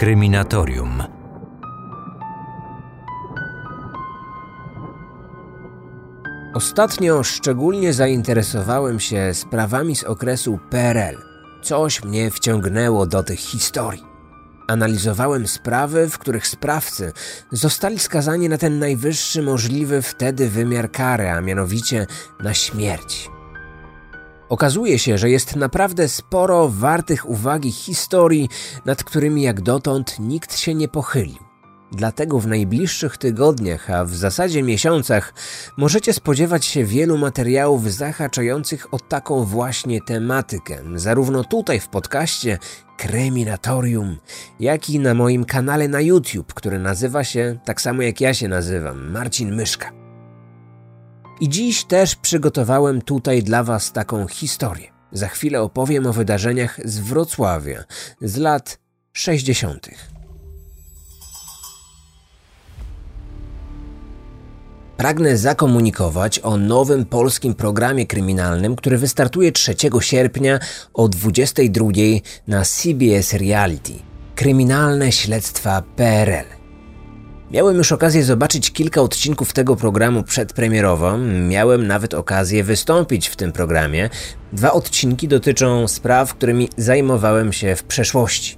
Kryminatorium. 0.00 1.02
Ostatnio 6.54 7.22
szczególnie 7.22 7.92
zainteresowałem 7.92 9.00
się 9.00 9.34
sprawami 9.34 9.96
z 9.96 10.04
okresu 10.04 10.58
PRL. 10.70 11.16
Coś 11.62 12.04
mnie 12.04 12.30
wciągnęło 12.30 13.06
do 13.06 13.22
tych 13.22 13.38
historii. 13.38 14.04
Analizowałem 14.68 15.48
sprawy, 15.48 16.08
w 16.08 16.18
których 16.18 16.46
sprawcy 16.46 17.12
zostali 17.52 17.98
skazani 17.98 18.48
na 18.48 18.58
ten 18.58 18.78
najwyższy 18.78 19.42
możliwy 19.42 20.02
wtedy 20.02 20.48
wymiar 20.48 20.90
kary, 20.90 21.30
a 21.30 21.40
mianowicie 21.40 22.06
na 22.42 22.54
śmierć. 22.54 23.30
Okazuje 24.50 24.98
się, 24.98 25.18
że 25.18 25.30
jest 25.30 25.56
naprawdę 25.56 26.08
sporo 26.08 26.68
wartych 26.68 27.28
uwagi 27.28 27.72
historii, 27.72 28.48
nad 28.84 29.04
którymi 29.04 29.42
jak 29.42 29.60
dotąd 29.60 30.18
nikt 30.18 30.58
się 30.58 30.74
nie 30.74 30.88
pochylił. 30.88 31.38
Dlatego 31.92 32.38
w 32.38 32.46
najbliższych 32.46 33.16
tygodniach, 33.16 33.90
a 33.90 34.04
w 34.04 34.14
zasadzie 34.14 34.62
miesiącach, 34.62 35.34
możecie 35.76 36.12
spodziewać 36.12 36.66
się 36.66 36.84
wielu 36.84 37.18
materiałów 37.18 37.92
zahaczających 37.92 38.94
o 38.94 38.98
taką 38.98 39.44
właśnie 39.44 40.00
tematykę, 40.00 40.78
zarówno 40.94 41.44
tutaj 41.44 41.80
w 41.80 41.88
podcaście 41.88 42.58
Kryminatorium, 42.96 44.16
jak 44.60 44.90
i 44.90 44.98
na 44.98 45.14
moim 45.14 45.44
kanale 45.44 45.88
na 45.88 46.00
YouTube, 46.00 46.54
który 46.54 46.78
nazywa 46.78 47.24
się 47.24 47.58
tak 47.64 47.80
samo 47.80 48.02
jak 48.02 48.20
ja 48.20 48.34
się 48.34 48.48
nazywam 48.48 49.10
Marcin 49.10 49.54
Myszka. 49.54 50.09
I 51.40 51.48
dziś 51.48 51.84
też 51.84 52.16
przygotowałem 52.16 53.02
tutaj 53.02 53.42
dla 53.42 53.64
Was 53.64 53.92
taką 53.92 54.28
historię. 54.28 54.92
Za 55.12 55.28
chwilę 55.28 55.62
opowiem 55.62 56.06
o 56.06 56.12
wydarzeniach 56.12 56.80
z 56.84 56.98
Wrocławia 56.98 57.84
z 58.22 58.36
lat 58.36 58.78
60. 59.12 59.88
Pragnę 64.96 65.36
zakomunikować 65.36 66.38
o 66.38 66.56
nowym 66.56 67.04
polskim 67.04 67.54
programie 67.54 68.06
kryminalnym, 68.06 68.76
który 68.76 68.98
wystartuje 68.98 69.52
3 69.52 69.74
sierpnia 70.00 70.58
o 70.94 71.08
22 71.08 71.88
na 72.46 72.64
CBS 72.64 73.32
Reality. 73.32 73.92
Kryminalne 74.34 75.12
śledztwa 75.12 75.82
PRL. 75.96 76.59
Miałem 77.50 77.76
już 77.76 77.92
okazję 77.92 78.24
zobaczyć 78.24 78.72
kilka 78.72 79.00
odcinków 79.00 79.52
tego 79.52 79.76
programu 79.76 80.22
przedpremierowo, 80.22 81.18
miałem 81.48 81.86
nawet 81.86 82.14
okazję 82.14 82.64
wystąpić 82.64 83.28
w 83.28 83.36
tym 83.36 83.52
programie. 83.52 84.10
Dwa 84.52 84.72
odcinki 84.72 85.28
dotyczą 85.28 85.88
spraw, 85.88 86.34
którymi 86.34 86.68
zajmowałem 86.76 87.52
się 87.52 87.76
w 87.76 87.84
przeszłości. 87.84 88.56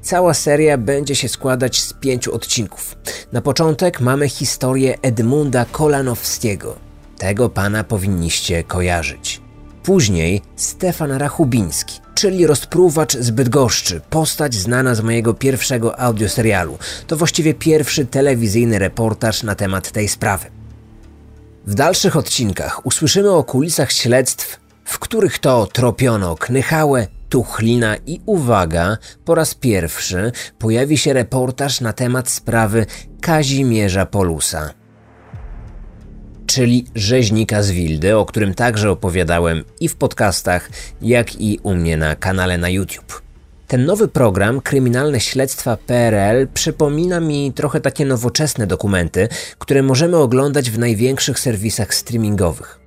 Cała 0.00 0.34
seria 0.34 0.78
będzie 0.78 1.14
się 1.14 1.28
składać 1.28 1.80
z 1.80 1.92
pięciu 1.92 2.34
odcinków. 2.34 2.96
Na 3.32 3.40
początek 3.40 4.00
mamy 4.00 4.28
historię 4.28 4.98
Edmunda 5.02 5.64
Kolanowskiego. 5.64 6.76
Tego 7.18 7.48
pana 7.48 7.84
powinniście 7.84 8.64
kojarzyć. 8.64 9.41
Później 9.82 10.42
Stefan 10.56 11.12
Rachubiński, 11.12 12.00
czyli 12.14 12.46
rozpruwacz 12.46 13.16
z 13.16 13.30
Bydgoszczy, 13.30 14.00
postać 14.10 14.54
znana 14.54 14.94
z 14.94 15.00
mojego 15.00 15.34
pierwszego 15.34 16.00
audioserialu. 16.00 16.78
To 17.06 17.16
właściwie 17.16 17.54
pierwszy 17.54 18.06
telewizyjny 18.06 18.78
reportaż 18.78 19.42
na 19.42 19.54
temat 19.54 19.92
tej 19.92 20.08
sprawy. 20.08 20.46
W 21.66 21.74
dalszych 21.74 22.16
odcinkach 22.16 22.86
usłyszymy 22.86 23.30
o 23.30 23.44
kulisach 23.44 23.92
śledztw, 23.92 24.60
w 24.84 24.98
których 24.98 25.38
to 25.38 25.66
tropiono 25.66 26.36
Knychałę, 26.36 27.06
Tuchlina 27.28 27.96
i 27.96 28.20
uwaga, 28.26 28.96
po 29.24 29.34
raz 29.34 29.54
pierwszy 29.54 30.32
pojawi 30.58 30.98
się 30.98 31.12
reportaż 31.12 31.80
na 31.80 31.92
temat 31.92 32.30
sprawy 32.30 32.86
Kazimierza 33.20 34.06
Polusa. 34.06 34.81
Czyli 36.46 36.86
rzeźnika 36.94 37.62
z 37.62 37.70
Wildy, 37.70 38.16
o 38.16 38.24
którym 38.24 38.54
także 38.54 38.90
opowiadałem 38.90 39.64
i 39.80 39.88
w 39.88 39.96
podcastach, 39.96 40.70
jak 41.02 41.40
i 41.40 41.60
u 41.62 41.74
mnie 41.74 41.96
na 41.96 42.16
kanale 42.16 42.58
na 42.58 42.68
YouTube. 42.68 43.22
Ten 43.66 43.84
nowy 43.84 44.08
program, 44.08 44.60
Kryminalne 44.60 45.20
Śledztwa 45.20 45.76
PRL, 45.76 46.48
przypomina 46.54 47.20
mi 47.20 47.52
trochę 47.52 47.80
takie 47.80 48.04
nowoczesne 48.04 48.66
dokumenty, 48.66 49.28
które 49.58 49.82
możemy 49.82 50.16
oglądać 50.16 50.70
w 50.70 50.78
największych 50.78 51.38
serwisach 51.38 51.94
streamingowych. 51.94 52.78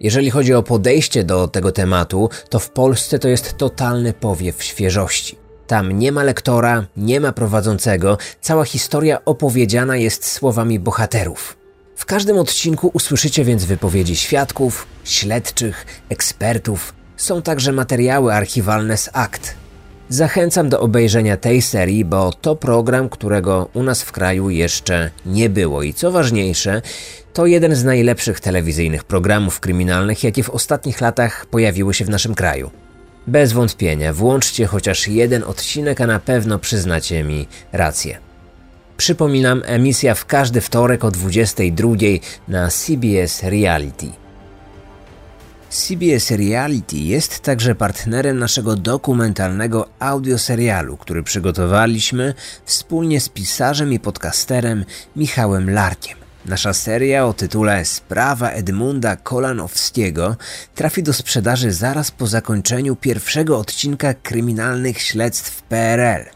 Jeżeli 0.00 0.30
chodzi 0.30 0.54
o 0.54 0.62
podejście 0.62 1.24
do 1.24 1.48
tego 1.48 1.72
tematu, 1.72 2.30
to 2.48 2.58
w 2.58 2.70
Polsce 2.70 3.18
to 3.18 3.28
jest 3.28 3.56
totalny 3.56 4.12
powiew 4.12 4.62
świeżości. 4.62 5.38
Tam 5.66 5.92
nie 5.92 6.12
ma 6.12 6.22
lektora, 6.22 6.86
nie 6.96 7.20
ma 7.20 7.32
prowadzącego, 7.32 8.18
cała 8.40 8.64
historia 8.64 9.24
opowiedziana 9.24 9.96
jest 9.96 10.32
słowami 10.32 10.78
bohaterów. 10.78 11.63
W 11.96 12.06
każdym 12.06 12.38
odcinku 12.38 12.90
usłyszycie 12.92 13.44
więc 13.44 13.64
wypowiedzi 13.64 14.16
świadków, 14.16 14.86
śledczych, 15.04 15.86
ekspertów. 16.08 16.94
Są 17.16 17.42
także 17.42 17.72
materiały 17.72 18.34
archiwalne 18.34 18.96
z 18.96 19.10
akt. 19.12 19.54
Zachęcam 20.08 20.68
do 20.68 20.80
obejrzenia 20.80 21.36
tej 21.36 21.62
serii, 21.62 22.04
bo 22.04 22.32
to 22.32 22.56
program, 22.56 23.08
którego 23.08 23.68
u 23.74 23.82
nas 23.82 24.02
w 24.02 24.12
kraju 24.12 24.50
jeszcze 24.50 25.10
nie 25.26 25.50
było 25.50 25.82
i 25.82 25.94
co 25.94 26.12
ważniejsze, 26.12 26.82
to 27.32 27.46
jeden 27.46 27.74
z 27.74 27.84
najlepszych 27.84 28.40
telewizyjnych 28.40 29.04
programów 29.04 29.60
kryminalnych, 29.60 30.24
jakie 30.24 30.42
w 30.42 30.50
ostatnich 30.50 31.00
latach 31.00 31.46
pojawiły 31.46 31.94
się 31.94 32.04
w 32.04 32.10
naszym 32.10 32.34
kraju. 32.34 32.70
Bez 33.26 33.52
wątpienia, 33.52 34.12
włączcie 34.12 34.66
chociaż 34.66 35.08
jeden 35.08 35.44
odcinek, 35.44 36.00
a 36.00 36.06
na 36.06 36.20
pewno 36.20 36.58
przyznacie 36.58 37.24
mi 37.24 37.48
rację. 37.72 38.23
Przypominam, 38.96 39.62
emisja 39.66 40.14
w 40.14 40.26
każdy 40.26 40.60
wtorek 40.60 41.04
o 41.04 41.10
22 41.10 41.88
na 42.48 42.68
CBS 42.68 43.42
Reality. 43.42 44.06
CBS 45.70 46.30
Reality 46.30 46.96
jest 46.96 47.40
także 47.40 47.74
partnerem 47.74 48.38
naszego 48.38 48.76
dokumentalnego 48.76 49.88
audioserialu, 49.98 50.96
który 50.96 51.22
przygotowaliśmy 51.22 52.34
wspólnie 52.64 53.20
z 53.20 53.28
pisarzem 53.28 53.92
i 53.92 54.00
podcasterem 54.00 54.84
Michałem 55.16 55.70
Larkiem. 55.70 56.18
Nasza 56.46 56.72
seria 56.72 57.26
o 57.26 57.32
tytule 57.32 57.84
Sprawa 57.84 58.50
Edmunda 58.50 59.16
Kolanowskiego 59.16 60.36
trafi 60.74 61.02
do 61.02 61.12
sprzedaży 61.12 61.72
zaraz 61.72 62.10
po 62.10 62.26
zakończeniu 62.26 62.96
pierwszego 62.96 63.58
odcinka 63.58 64.14
kryminalnych 64.14 65.00
śledztw 65.00 65.62
PRL. 65.62 66.33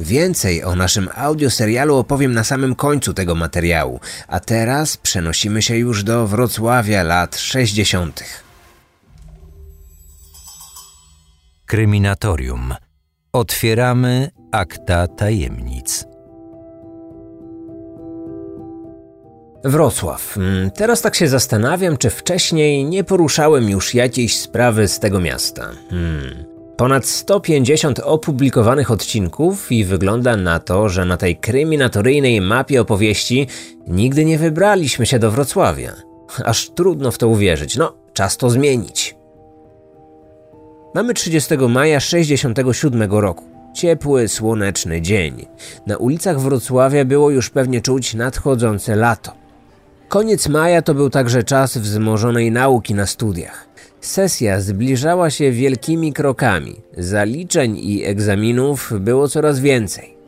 Więcej 0.00 0.64
o 0.64 0.76
naszym 0.76 1.08
audioserialu 1.14 1.96
opowiem 1.96 2.32
na 2.32 2.44
samym 2.44 2.74
końcu 2.74 3.14
tego 3.14 3.34
materiału, 3.34 4.00
a 4.28 4.40
teraz 4.40 4.96
przenosimy 4.96 5.62
się 5.62 5.76
już 5.76 6.04
do 6.04 6.26
Wrocławia 6.26 7.02
lat 7.02 7.36
60. 7.36 8.24
Kryminatorium. 11.66 12.74
Otwieramy 13.32 14.30
akta 14.52 15.06
tajemnic. 15.06 16.04
Wrocław. 19.64 20.36
Mm, 20.36 20.70
teraz 20.70 21.02
tak 21.02 21.14
się 21.14 21.28
zastanawiam, 21.28 21.96
czy 21.96 22.10
wcześniej 22.10 22.84
nie 22.84 23.04
poruszałem 23.04 23.70
już 23.70 23.94
jakiejś 23.94 24.40
sprawy 24.40 24.88
z 24.88 24.98
tego 24.98 25.20
miasta. 25.20 25.70
Hmm. 25.90 26.57
Ponad 26.78 27.06
150 27.06 28.00
opublikowanych 28.00 28.90
odcinków 28.90 29.72
i 29.72 29.84
wygląda 29.84 30.36
na 30.36 30.58
to, 30.58 30.88
że 30.88 31.04
na 31.04 31.16
tej 31.16 31.36
kryminatoryjnej 31.36 32.40
mapie 32.40 32.80
opowieści 32.80 33.46
nigdy 33.86 34.24
nie 34.24 34.38
wybraliśmy 34.38 35.06
się 35.06 35.18
do 35.18 35.30
Wrocławia. 35.30 35.92
Aż 36.44 36.70
trudno 36.70 37.10
w 37.10 37.18
to 37.18 37.28
uwierzyć. 37.28 37.76
No, 37.76 37.94
czas 38.12 38.36
to 38.36 38.50
zmienić. 38.50 39.16
Mamy 40.94 41.14
30 41.14 41.54
maja 41.68 42.00
67 42.00 43.12
roku. 43.12 43.44
Ciepły, 43.74 44.28
słoneczny 44.28 45.02
dzień. 45.02 45.46
Na 45.86 45.96
ulicach 45.96 46.40
Wrocławia 46.40 47.04
było 47.04 47.30
już 47.30 47.50
pewnie 47.50 47.80
czuć 47.80 48.14
nadchodzące 48.14 48.96
lato. 48.96 49.32
Koniec 50.08 50.48
maja 50.48 50.82
to 50.82 50.94
był 50.94 51.10
także 51.10 51.42
czas 51.42 51.78
wzmożonej 51.78 52.52
nauki 52.52 52.94
na 52.94 53.06
studiach. 53.06 53.67
Sesja 54.00 54.60
zbliżała 54.60 55.30
się 55.30 55.52
wielkimi 55.52 56.12
krokami. 56.12 56.80
Zaliczeń 56.96 57.78
i 57.78 58.04
egzaminów 58.04 58.92
było 59.00 59.28
coraz 59.28 59.60
więcej. 59.60 60.18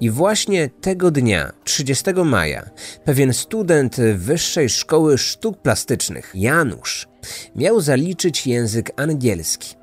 I 0.00 0.10
właśnie 0.10 0.70
tego 0.80 1.10
dnia, 1.10 1.52
30 1.64 2.04
maja, 2.24 2.70
pewien 3.04 3.32
student 3.32 3.96
Wyższej 4.14 4.68
Szkoły 4.68 5.18
Sztuk 5.18 5.58
Plastycznych, 5.58 6.30
Janusz, 6.34 7.08
miał 7.56 7.80
zaliczyć 7.80 8.46
język 8.46 8.90
angielski. 8.96 9.81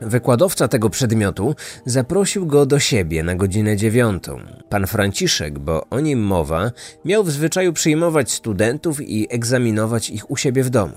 Wykładowca 0.00 0.68
tego 0.68 0.90
przedmiotu 0.90 1.54
zaprosił 1.86 2.46
go 2.46 2.66
do 2.66 2.78
siebie 2.78 3.22
na 3.22 3.34
godzinę 3.34 3.76
dziewiątą. 3.76 4.38
Pan 4.68 4.86
Franciszek, 4.86 5.58
bo 5.58 5.86
o 5.90 6.00
nim 6.00 6.20
mowa, 6.20 6.72
miał 7.04 7.24
w 7.24 7.30
zwyczaju 7.30 7.72
przyjmować 7.72 8.32
studentów 8.32 9.00
i 9.00 9.26
egzaminować 9.30 10.10
ich 10.10 10.30
u 10.30 10.36
siebie 10.36 10.62
w 10.62 10.70
domu. 10.70 10.94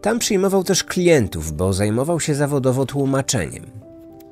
Tam 0.00 0.18
przyjmował 0.18 0.64
też 0.64 0.84
klientów, 0.84 1.52
bo 1.52 1.72
zajmował 1.72 2.20
się 2.20 2.34
zawodowo 2.34 2.86
tłumaczeniem. 2.86 3.66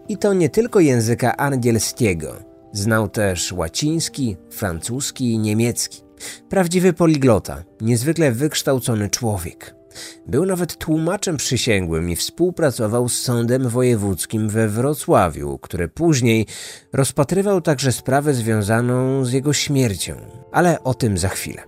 I 0.08 0.16
to 0.16 0.34
nie 0.34 0.48
tylko 0.48 0.80
języka 0.80 1.36
angielskiego. 1.36 2.34
Znał 2.72 3.08
też 3.08 3.52
łaciński, 3.52 4.36
francuski 4.50 5.32
i 5.32 5.38
niemiecki. 5.38 6.02
Prawdziwy 6.48 6.92
poliglota, 6.92 7.62
niezwykle 7.80 8.32
wykształcony 8.32 9.10
człowiek. 9.10 9.74
Był 10.26 10.46
nawet 10.46 10.76
tłumaczem 10.76 11.36
przysięgłym 11.36 12.10
i 12.10 12.16
współpracował 12.16 13.08
z 13.08 13.18
Sądem 13.18 13.68
Wojewódzkim 13.68 14.48
we 14.48 14.68
Wrocławiu, 14.68 15.58
który 15.58 15.88
później 15.88 16.46
rozpatrywał 16.92 17.60
także 17.60 17.92
sprawę 17.92 18.34
związaną 18.34 19.24
z 19.24 19.32
jego 19.32 19.52
śmiercią, 19.52 20.16
ale 20.52 20.84
o 20.84 20.94
tym 20.94 21.18
za 21.18 21.28
chwilę. 21.28 21.62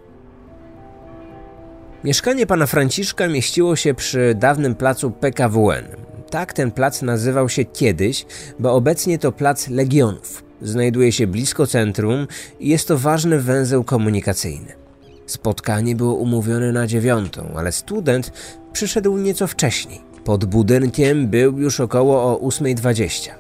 Mieszkanie 2.04 2.46
pana 2.46 2.66
Franciszka 2.66 3.28
mieściło 3.28 3.76
się 3.76 3.94
przy 3.94 4.34
dawnym 4.38 4.74
placu 4.74 5.10
PKWN. 5.10 5.84
Tak 6.30 6.52
ten 6.52 6.70
plac 6.70 7.02
nazywał 7.02 7.48
się 7.48 7.64
kiedyś, 7.64 8.26
bo 8.58 8.72
obecnie 8.72 9.18
to 9.18 9.32
plac 9.32 9.68
Legionów. 9.68 10.44
Znajduje 10.62 11.12
się 11.12 11.26
blisko 11.26 11.66
centrum 11.66 12.26
i 12.60 12.68
jest 12.68 12.88
to 12.88 12.98
ważny 12.98 13.40
węzeł 13.40 13.84
komunikacyjny. 13.84 14.83
Spotkanie 15.26 15.96
było 15.96 16.14
umówione 16.14 16.72
na 16.72 16.86
dziewiątą, 16.86 17.54
ale 17.56 17.72
student 17.72 18.32
przyszedł 18.72 19.18
nieco 19.18 19.46
wcześniej. 19.46 20.00
Pod 20.24 20.44
budynkiem 20.44 21.28
był 21.28 21.58
już 21.58 21.80
około 21.80 22.22
o 22.22 22.48
8.20. 22.48 23.30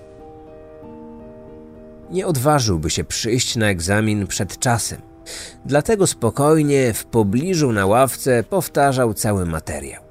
Nie 2.10 2.26
odważyłby 2.26 2.90
się 2.90 3.04
przyjść 3.04 3.56
na 3.56 3.66
egzamin 3.66 4.26
przed 4.26 4.58
czasem. 4.58 5.00
Dlatego 5.64 6.06
spokojnie 6.06 6.92
w 6.92 7.04
pobliżu 7.04 7.72
na 7.72 7.86
ławce 7.86 8.42
powtarzał 8.42 9.14
cały 9.14 9.46
materiał. 9.46 10.02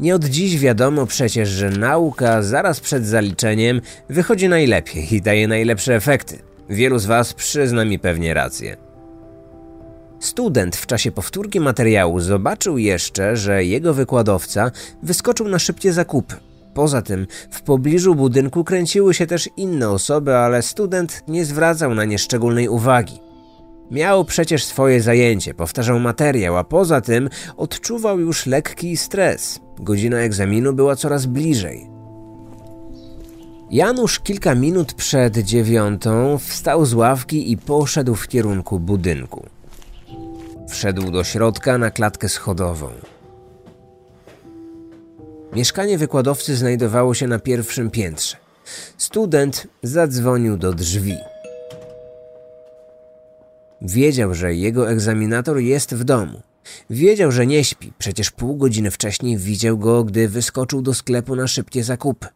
Nie 0.00 0.14
od 0.14 0.24
dziś 0.24 0.58
wiadomo 0.58 1.06
przecież, 1.06 1.48
że 1.48 1.70
nauka 1.70 2.42
zaraz 2.42 2.80
przed 2.80 3.06
zaliczeniem 3.06 3.80
wychodzi 4.08 4.48
najlepiej 4.48 5.14
i 5.14 5.22
daje 5.22 5.48
najlepsze 5.48 5.94
efekty. 5.94 6.38
Wielu 6.68 6.98
z 6.98 7.06
Was 7.06 7.34
przyzna 7.34 7.84
mi 7.84 7.98
pewnie 7.98 8.34
rację. 8.34 8.83
Student 10.24 10.76
w 10.76 10.86
czasie 10.86 11.12
powtórki 11.12 11.60
materiału 11.60 12.20
zobaczył 12.20 12.78
jeszcze, 12.78 13.36
że 13.36 13.64
jego 13.64 13.94
wykładowca 13.94 14.70
wyskoczył 15.02 15.48
na 15.48 15.58
szybkie 15.58 15.92
zakupy. 15.92 16.34
Poza 16.74 17.02
tym 17.02 17.26
w 17.50 17.62
pobliżu 17.62 18.14
budynku 18.14 18.64
kręciły 18.64 19.14
się 19.14 19.26
też 19.26 19.48
inne 19.56 19.90
osoby, 19.90 20.36
ale 20.36 20.62
student 20.62 21.22
nie 21.28 21.44
zwracał 21.44 21.94
na 21.94 22.04
nie 22.04 22.18
szczególnej 22.18 22.68
uwagi. 22.68 23.20
Miał 23.90 24.24
przecież 24.24 24.64
swoje 24.64 25.02
zajęcie, 25.02 25.54
powtarzał 25.54 26.00
materiał, 26.00 26.56
a 26.56 26.64
poza 26.64 27.00
tym 27.00 27.28
odczuwał 27.56 28.20
już 28.20 28.46
lekki 28.46 28.96
stres. 28.96 29.60
Godzina 29.78 30.16
egzaminu 30.18 30.72
była 30.72 30.96
coraz 30.96 31.26
bliżej. 31.26 31.90
Janusz 33.70 34.20
kilka 34.20 34.54
minut 34.54 34.94
przed 34.94 35.38
dziewiątą 35.38 36.38
wstał 36.38 36.84
z 36.84 36.94
ławki 36.94 37.52
i 37.52 37.56
poszedł 37.56 38.14
w 38.14 38.28
kierunku 38.28 38.80
budynku. 38.80 39.53
Wszedł 40.74 41.10
do 41.10 41.24
środka 41.24 41.78
na 41.78 41.90
klatkę 41.90 42.28
schodową. 42.28 42.90
Mieszkanie 45.52 45.98
wykładowcy 45.98 46.56
znajdowało 46.56 47.14
się 47.14 47.26
na 47.26 47.38
pierwszym 47.38 47.90
piętrze. 47.90 48.36
Student 48.98 49.66
zadzwonił 49.82 50.56
do 50.56 50.72
drzwi. 50.72 51.16
Wiedział, 53.82 54.34
że 54.34 54.54
jego 54.54 54.90
egzaminator 54.90 55.58
jest 55.58 55.94
w 55.94 56.04
domu. 56.04 56.42
Wiedział, 56.90 57.32
że 57.32 57.46
nie 57.46 57.64
śpi, 57.64 57.92
przecież 57.98 58.30
pół 58.30 58.56
godziny 58.56 58.90
wcześniej 58.90 59.36
widział 59.36 59.78
go, 59.78 60.04
gdy 60.04 60.28
wyskoczył 60.28 60.82
do 60.82 60.94
sklepu 60.94 61.36
na 61.36 61.46
szybkie 61.46 61.84
zakupy. 61.84 62.26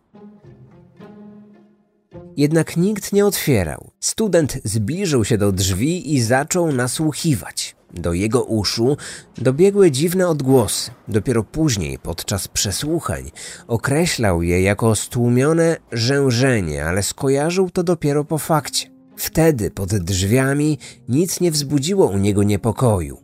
Jednak 2.37 2.77
nikt 2.77 3.13
nie 3.13 3.27
otwierał. 3.27 3.91
Student 4.01 4.59
zbliżył 4.65 5.25
się 5.25 5.39
do 5.39 5.53
drzwi 5.53 6.15
i 6.15 6.23
zaczął 6.23 6.73
nasłuchiwać. 6.73 7.78
Do 7.95 8.13
jego 8.13 8.45
uszu 8.45 8.97
dobiegły 9.39 9.91
dziwne 9.91 10.29
odgłosy. 10.29 10.91
Dopiero 11.09 11.45
później, 11.45 11.99
podczas 11.99 12.49
przesłuchań, 12.49 13.31
określał 13.67 14.43
je 14.43 14.63
jako 14.63 14.95
stłumione 14.95 15.77
rzężenie, 15.93 16.85
ale 16.85 17.03
skojarzył 17.03 17.71
to 17.71 17.83
dopiero 17.83 18.25
po 18.25 18.39
fakcie. 18.39 18.91
Wtedy 19.17 19.71
pod 19.71 19.95
drzwiami 19.95 20.79
nic 21.09 21.41
nie 21.41 21.51
wzbudziło 21.51 22.07
u 22.07 22.19
niego 22.19 22.43
niepokoju. 22.43 23.19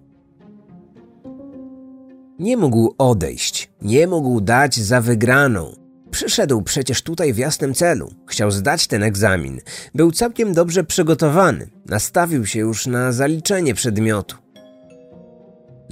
Nie 2.39 2.57
mógł 2.57 2.95
odejść, 2.99 3.71
nie 3.83 4.07
mógł 4.07 4.41
dać 4.41 4.81
za 4.81 5.01
wygraną. 5.01 5.73
Przyszedł 6.11 6.63
przecież 6.63 7.03
tutaj 7.03 7.33
w 7.33 7.39
jasnym 7.39 7.75
celu. 7.75 8.11
Chciał 8.27 8.51
zdać 8.51 8.87
ten 8.87 9.03
egzamin. 9.03 9.61
Był 9.95 10.13
całkiem 10.13 10.53
dobrze 10.53 10.85
przygotowany. 10.85 11.71
Nastawił 11.87 12.47
się 12.47 12.61
już 12.61 12.87
na 12.87 13.13
zaliczenie 13.13 13.75
przedmiotu. 13.75 14.44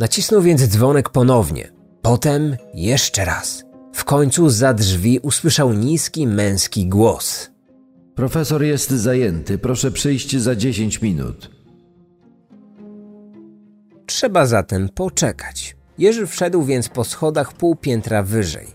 Nacisnął 0.03 0.43
więc 0.43 0.63
dzwonek 0.63 1.09
ponownie. 1.09 1.73
Potem 2.03 2.57
jeszcze 2.75 3.25
raz. 3.25 3.65
W 3.95 4.05
końcu 4.05 4.49
za 4.49 4.75
drzwi 4.75 5.19
usłyszał 5.19 5.73
niski 5.73 6.27
męski 6.27 6.89
głos. 6.89 7.51
Profesor 8.15 8.63
jest 8.63 8.91
zajęty. 8.91 9.59
Proszę 9.59 9.91
przyjść 9.91 10.37
za 10.37 10.55
10 10.55 11.03
minut. 11.03 11.51
Trzeba 14.07 14.47
zatem 14.47 14.89
poczekać. 14.89 15.77
Jerzy 15.99 16.27
wszedł 16.27 16.63
więc 16.63 16.89
po 16.89 17.05
schodach 17.05 17.53
pół 17.53 17.77
piętra 17.77 18.23
wyżej. 18.23 18.67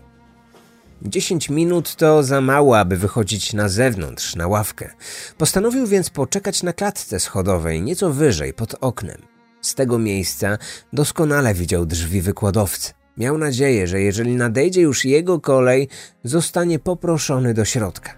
Dziesięć 1.02 1.50
minut 1.50 1.96
to 1.96 2.22
za 2.22 2.40
mało, 2.40 2.78
aby 2.78 2.96
wychodzić 2.96 3.52
na 3.52 3.68
zewnątrz, 3.68 4.36
na 4.36 4.46
ławkę. 4.46 4.90
Postanowił 5.38 5.86
więc 5.86 6.10
poczekać 6.10 6.62
na 6.62 6.72
klatce 6.72 7.20
schodowej, 7.20 7.82
nieco 7.82 8.10
wyżej, 8.10 8.54
pod 8.54 8.74
oknem. 8.80 9.27
Z 9.60 9.74
tego 9.74 9.98
miejsca 9.98 10.58
doskonale 10.92 11.54
widział 11.54 11.86
drzwi 11.86 12.20
wykładowcy. 12.20 12.92
Miał 13.16 13.38
nadzieję, 13.38 13.86
że 13.86 14.00
jeżeli 14.00 14.36
nadejdzie 14.36 14.80
już 14.80 15.04
jego 15.04 15.40
kolej, 15.40 15.88
zostanie 16.24 16.78
poproszony 16.78 17.54
do 17.54 17.64
środka. 17.64 18.14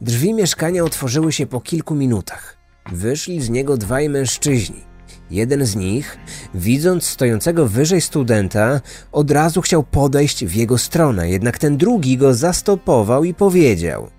Drzwi 0.00 0.34
mieszkania 0.34 0.84
otworzyły 0.84 1.32
się 1.32 1.46
po 1.46 1.60
kilku 1.60 1.94
minutach. 1.94 2.56
Wyszli 2.92 3.42
z 3.42 3.50
niego 3.50 3.76
dwaj 3.76 4.08
mężczyźni. 4.08 4.84
Jeden 5.30 5.66
z 5.66 5.76
nich, 5.76 6.18
widząc 6.54 7.06
stojącego 7.06 7.66
wyżej 7.66 8.00
studenta, 8.00 8.80
od 9.12 9.30
razu 9.30 9.60
chciał 9.60 9.82
podejść 9.82 10.44
w 10.44 10.54
jego 10.54 10.78
stronę, 10.78 11.30
jednak 11.30 11.58
ten 11.58 11.76
drugi 11.76 12.16
go 12.16 12.34
zastopował 12.34 13.24
i 13.24 13.34
powiedział: 13.34 14.10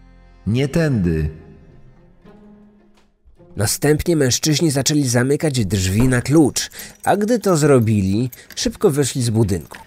Nie 0.47 0.67
tędy. 0.67 1.42
Następnie 3.55 4.15
mężczyźni 4.15 4.71
zaczęli 4.71 5.07
zamykać 5.07 5.65
drzwi 5.65 6.07
na 6.07 6.21
klucz, 6.21 6.69
a 7.03 7.17
gdy 7.17 7.39
to 7.39 7.57
zrobili, 7.57 8.29
szybko 8.55 8.89
wyszli 8.89 9.23
z 9.23 9.29
budynku. 9.29 9.77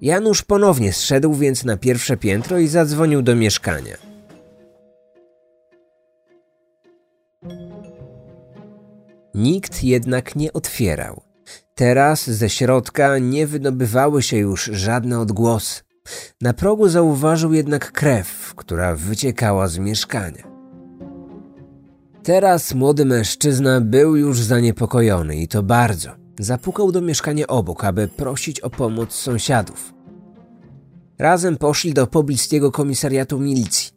Janusz 0.00 0.42
ponownie 0.42 0.92
zszedł 0.92 1.34
więc 1.34 1.64
na 1.64 1.76
pierwsze 1.76 2.16
piętro 2.16 2.58
i 2.58 2.68
zadzwonił 2.68 3.22
do 3.22 3.36
mieszkania. 3.36 3.96
Nikt 9.34 9.84
jednak 9.84 10.36
nie 10.36 10.52
otwierał. 10.52 11.22
Teraz 11.74 12.30
ze 12.30 12.50
środka 12.50 13.18
nie 13.18 13.46
wydobywały 13.46 14.22
się 14.22 14.36
już 14.36 14.64
żadne 14.64 15.20
odgłosy. 15.20 15.87
Na 16.40 16.52
progu 16.52 16.88
zauważył 16.88 17.52
jednak 17.52 17.92
krew, 17.92 18.54
która 18.56 18.96
wyciekała 18.96 19.68
z 19.68 19.78
mieszkania. 19.78 20.48
Teraz 22.22 22.74
młody 22.74 23.04
mężczyzna 23.04 23.80
był 23.80 24.16
już 24.16 24.40
zaniepokojony 24.40 25.36
i 25.36 25.48
to 25.48 25.62
bardzo. 25.62 26.10
Zapukał 26.38 26.92
do 26.92 27.00
mieszkania 27.00 27.46
obok, 27.46 27.84
aby 27.84 28.08
prosić 28.08 28.60
o 28.60 28.70
pomoc 28.70 29.14
sąsiadów. 29.14 29.94
Razem 31.18 31.56
poszli 31.56 31.94
do 31.94 32.06
pobliskiego 32.06 32.72
komisariatu 32.72 33.38
milicji. 33.38 33.92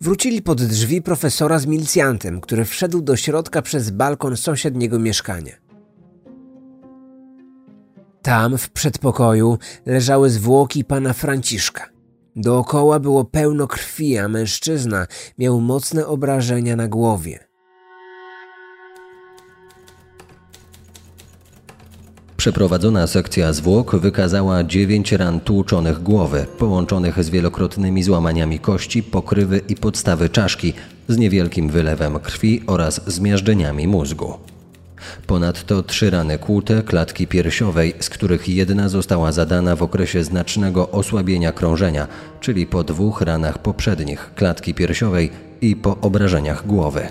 Wrócili 0.00 0.42
pod 0.42 0.62
drzwi 0.62 1.02
profesora 1.02 1.58
z 1.58 1.66
milicjantem, 1.66 2.40
który 2.40 2.64
wszedł 2.64 3.02
do 3.02 3.16
środka 3.16 3.62
przez 3.62 3.90
balkon 3.90 4.36
sąsiedniego 4.36 4.98
mieszkania. 4.98 5.52
Tam, 8.22 8.58
w 8.58 8.70
przedpokoju, 8.70 9.58
leżały 9.86 10.30
zwłoki 10.30 10.84
pana 10.84 11.12
Franciszka. 11.12 11.88
Dookoła 12.36 13.00
było 13.00 13.24
pełno 13.24 13.66
krwi, 13.66 14.18
a 14.18 14.28
mężczyzna 14.28 15.06
miał 15.38 15.60
mocne 15.60 16.06
obrażenia 16.06 16.76
na 16.76 16.88
głowie. 16.88 17.38
Przeprowadzona 22.36 23.06
sekcja 23.06 23.52
zwłok 23.52 23.96
wykazała 23.96 24.64
dziewięć 24.64 25.12
ran 25.12 25.40
tłuczonych 25.40 26.02
głowy, 26.02 26.46
połączonych 26.58 27.24
z 27.24 27.30
wielokrotnymi 27.30 28.02
złamaniami 28.02 28.58
kości, 28.58 29.02
pokrywy 29.02 29.60
i 29.68 29.76
podstawy 29.76 30.28
czaszki, 30.28 30.72
z 31.08 31.18
niewielkim 31.18 31.68
wylewem 31.68 32.20
krwi 32.20 32.62
oraz 32.66 33.00
zmiażdżeniami 33.06 33.88
mózgu. 33.88 34.51
Ponadto 35.26 35.82
trzy 35.82 36.10
rany 36.10 36.38
kłute 36.38 36.82
klatki 36.82 37.26
piersiowej, 37.26 37.94
z 38.00 38.08
których 38.08 38.48
jedna 38.48 38.88
została 38.88 39.32
zadana 39.32 39.76
w 39.76 39.82
okresie 39.82 40.24
znacznego 40.24 40.90
osłabienia 40.90 41.52
krążenia, 41.52 42.06
czyli 42.40 42.66
po 42.66 42.84
dwóch 42.84 43.20
ranach 43.20 43.58
poprzednich 43.58 44.30
klatki 44.34 44.74
piersiowej 44.74 45.30
i 45.60 45.76
po 45.76 46.00
obrażeniach 46.00 46.66
głowy. 46.66 47.08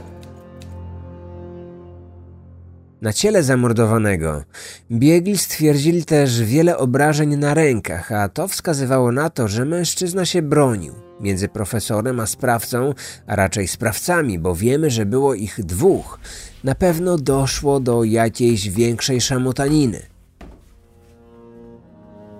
Na 3.02 3.14
ciele 3.14 3.44
zamordowanego 3.44 4.44
biegli 4.92 5.38
stwierdzili 5.38 6.06
też 6.06 6.44
wiele 6.44 6.78
obrażeń 6.78 7.36
na 7.36 7.54
rękach, 7.54 8.12
a 8.12 8.30
to 8.30 8.48
wskazywało 8.48 9.12
na 9.12 9.30
to, 9.30 9.48
że 9.48 9.66
mężczyzna 9.66 10.26
się 10.26 10.42
bronił. 10.42 10.94
Między 11.20 11.48
profesorem 11.48 12.20
a 12.20 12.26
sprawcą, 12.26 12.94
a 13.28 13.36
raczej 13.36 13.68
sprawcami, 13.68 14.40
bo 14.40 14.56
wiemy, 14.56 14.90
że 14.90 15.06
było 15.06 15.34
ich 15.34 15.66
dwóch, 15.66 16.20
na 16.64 16.76
pewno 16.76 17.18
doszło 17.18 17.80
do 17.80 18.04
jakiejś 18.04 18.70
większej 18.70 19.22
szamotaniny. 19.22 20.02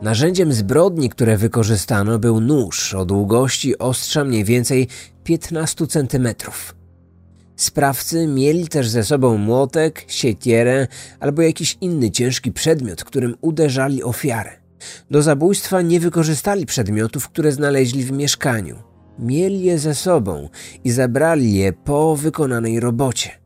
Narzędziem 0.02 0.54
zbrodni, 0.54 1.10
które 1.10 1.38
wykorzystano, 1.38 2.20
był 2.20 2.42
nóż 2.42 2.94
o 2.94 3.06
długości 3.06 3.78
ostrza 3.78 4.24
mniej 4.24 4.44
więcej 4.44 4.88
15 5.24 5.88
centymetrów. 5.88 6.76
Sprawcy 7.56 8.28
mieli 8.28 8.68
też 8.68 8.90
ze 8.90 9.04
sobą 9.04 9.38
młotek, 9.38 10.06
siekierę 10.08 10.88
albo 11.20 11.42
jakiś 11.42 11.78
inny 11.82 12.12
ciężki 12.12 12.52
przedmiot, 12.52 13.04
którym 13.04 13.36
uderzali 13.42 14.04
ofiarę. 14.04 14.52
Do 15.12 15.22
zabójstwa 15.22 15.82
nie 15.82 16.00
wykorzystali 16.00 16.66
przedmiotów, 16.66 17.30
które 17.30 17.52
znaleźli 17.52 18.04
w 18.04 18.12
mieszkaniu. 18.12 18.76
Mieli 19.20 19.64
je 19.64 19.80
ze 19.80 19.96
sobą 19.96 20.50
i 20.84 20.92
zabrali 20.92 21.54
je 21.54 21.74
po 21.74 22.16
wykonanej 22.16 22.80
robocie. 22.80 23.41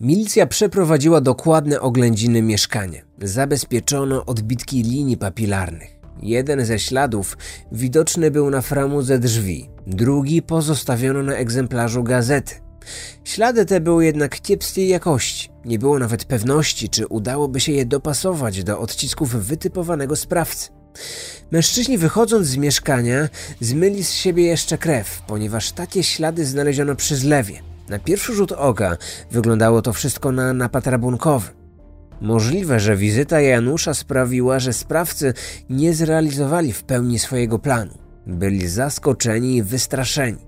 Milicja 0.00 0.46
przeprowadziła 0.46 1.20
dokładne 1.20 1.80
oględziny 1.80 2.42
mieszkania. 2.42 3.02
Zabezpieczono 3.22 4.26
odbitki 4.26 4.82
linii 4.82 5.16
papilarnych. 5.16 5.90
Jeden 6.22 6.64
ze 6.64 6.78
śladów 6.78 7.36
widoczny 7.72 8.30
był 8.30 8.50
na 8.50 8.60
framudze 8.60 9.18
drzwi, 9.18 9.70
drugi 9.86 10.42
pozostawiono 10.42 11.22
na 11.22 11.34
egzemplarzu 11.34 12.02
gazety. 12.02 12.54
Ślady 13.24 13.66
te 13.66 13.80
były 13.80 14.04
jednak 14.04 14.40
kiepskiej 14.40 14.88
jakości. 14.88 15.50
Nie 15.64 15.78
było 15.78 15.98
nawet 15.98 16.24
pewności, 16.24 16.88
czy 16.88 17.06
udałoby 17.06 17.60
się 17.60 17.72
je 17.72 17.86
dopasować 17.86 18.64
do 18.64 18.80
odcisków 18.80 19.30
wytypowanego 19.30 20.16
sprawcy. 20.16 20.68
Mężczyźni 21.50 21.98
wychodząc 21.98 22.46
z 22.46 22.56
mieszkania 22.56 23.28
zmyli 23.60 24.04
z 24.04 24.12
siebie 24.12 24.44
jeszcze 24.44 24.78
krew, 24.78 25.22
ponieważ 25.26 25.72
takie 25.72 26.02
ślady 26.02 26.46
znaleziono 26.46 26.96
przy 26.96 27.16
zlewie. 27.16 27.69
Na 27.90 27.98
pierwszy 27.98 28.34
rzut 28.34 28.52
oka 28.52 28.96
wyglądało 29.30 29.82
to 29.82 29.92
wszystko 29.92 30.32
na 30.32 30.52
napad 30.52 30.86
rabunkowy. 30.86 31.50
Możliwe, 32.20 32.80
że 32.80 32.96
wizyta 32.96 33.40
Janusza 33.40 33.94
sprawiła, 33.94 34.58
że 34.58 34.72
sprawcy 34.72 35.34
nie 35.70 35.94
zrealizowali 35.94 36.72
w 36.72 36.82
pełni 36.82 37.18
swojego 37.18 37.58
planu. 37.58 37.98
Byli 38.26 38.68
zaskoczeni 38.68 39.56
i 39.56 39.62
wystraszeni. 39.62 40.38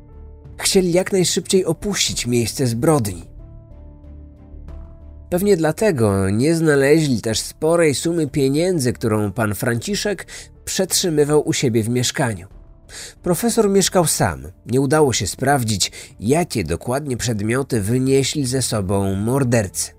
Chcieli 0.56 0.92
jak 0.92 1.12
najszybciej 1.12 1.64
opuścić 1.64 2.26
miejsce 2.26 2.66
zbrodni. 2.66 3.24
Pewnie 5.30 5.56
dlatego 5.56 6.30
nie 6.30 6.54
znaleźli 6.54 7.20
też 7.20 7.40
sporej 7.40 7.94
sumy 7.94 8.26
pieniędzy, 8.26 8.92
którą 8.92 9.32
pan 9.32 9.54
Franciszek 9.54 10.26
przetrzymywał 10.64 11.48
u 11.48 11.52
siebie 11.52 11.82
w 11.82 11.88
mieszkaniu. 11.88 12.46
Profesor 13.22 13.70
mieszkał 13.70 14.06
sam. 14.06 14.42
Nie 14.66 14.80
udało 14.80 15.12
się 15.12 15.26
sprawdzić, 15.26 15.92
jakie 16.20 16.64
dokładnie 16.64 17.16
przedmioty 17.16 17.80
wynieśli 17.80 18.46
ze 18.46 18.62
sobą 18.62 19.14
mordercy. 19.14 19.92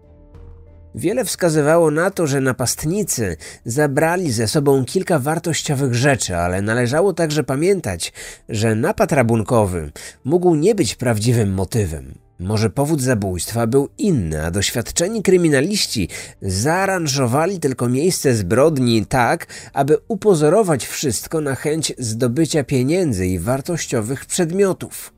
Wiele 0.96 1.26
wskazywało 1.26 1.92
na 1.92 2.12
to, 2.12 2.28
że 2.28 2.42
napastnicy 2.42 3.38
zabrali 3.66 4.32
ze 4.32 4.48
sobą 4.48 4.86
kilka 4.86 5.20
wartościowych 5.20 5.96
rzeczy, 5.96 6.38
ale 6.38 6.62
należało 6.62 7.14
także 7.14 7.44
pamiętać, 7.44 8.14
że 8.50 8.76
napad 8.76 9.12
rabunkowy 9.12 9.92
mógł 10.24 10.56
nie 10.56 10.76
być 10.76 10.96
prawdziwym 10.96 11.54
motywem. 11.54 12.14
Może 12.44 12.70
powód 12.70 13.02
zabójstwa 13.02 13.68
był 13.68 13.90
inny, 13.98 14.46
a 14.46 14.52
doświadczeni 14.52 15.24
kryminaliści 15.24 16.10
zaaranżowali 16.42 17.60
tylko 17.60 17.90
miejsce 17.90 18.36
zbrodni 18.36 19.06
tak, 19.06 19.48
aby 19.74 19.98
upozorować 20.08 20.86
wszystko 20.86 21.42
na 21.42 21.56
chęć 21.56 21.94
zdobycia 21.98 22.64
pieniędzy 22.64 23.28
i 23.28 23.40
wartościowych 23.40 24.26
przedmiotów. 24.26 25.14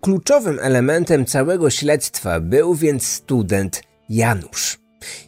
Kluczowym 0.00 0.58
elementem 0.62 1.24
całego 1.24 1.70
śledztwa 1.70 2.40
był 2.40 2.74
więc 2.74 3.06
student 3.06 3.82
Janusz. 4.08 4.78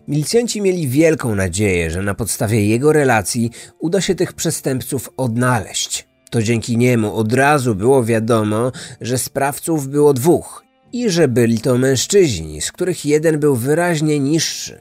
Milicjanci 0.08 0.60
mieli 0.60 0.88
wielką 0.88 1.34
nadzieję, 1.34 1.90
że 1.90 2.02
na 2.02 2.14
podstawie 2.14 2.66
jego 2.66 2.92
relacji 2.92 3.50
uda 3.78 4.00
się 4.00 4.14
tych 4.14 4.32
przestępców 4.32 5.10
odnaleźć. 5.16 5.99
To 6.30 6.42
dzięki 6.42 6.76
niemu 6.76 7.14
od 7.14 7.32
razu 7.32 7.74
było 7.74 8.04
wiadomo, 8.04 8.72
że 9.00 9.18
sprawców 9.18 9.88
było 9.88 10.14
dwóch 10.14 10.64
i 10.92 11.10
że 11.10 11.28
byli 11.28 11.60
to 11.60 11.78
mężczyźni, 11.78 12.60
z 12.60 12.72
których 12.72 13.04
jeden 13.04 13.38
był 13.38 13.56
wyraźnie 13.56 14.20
niższy. 14.20 14.80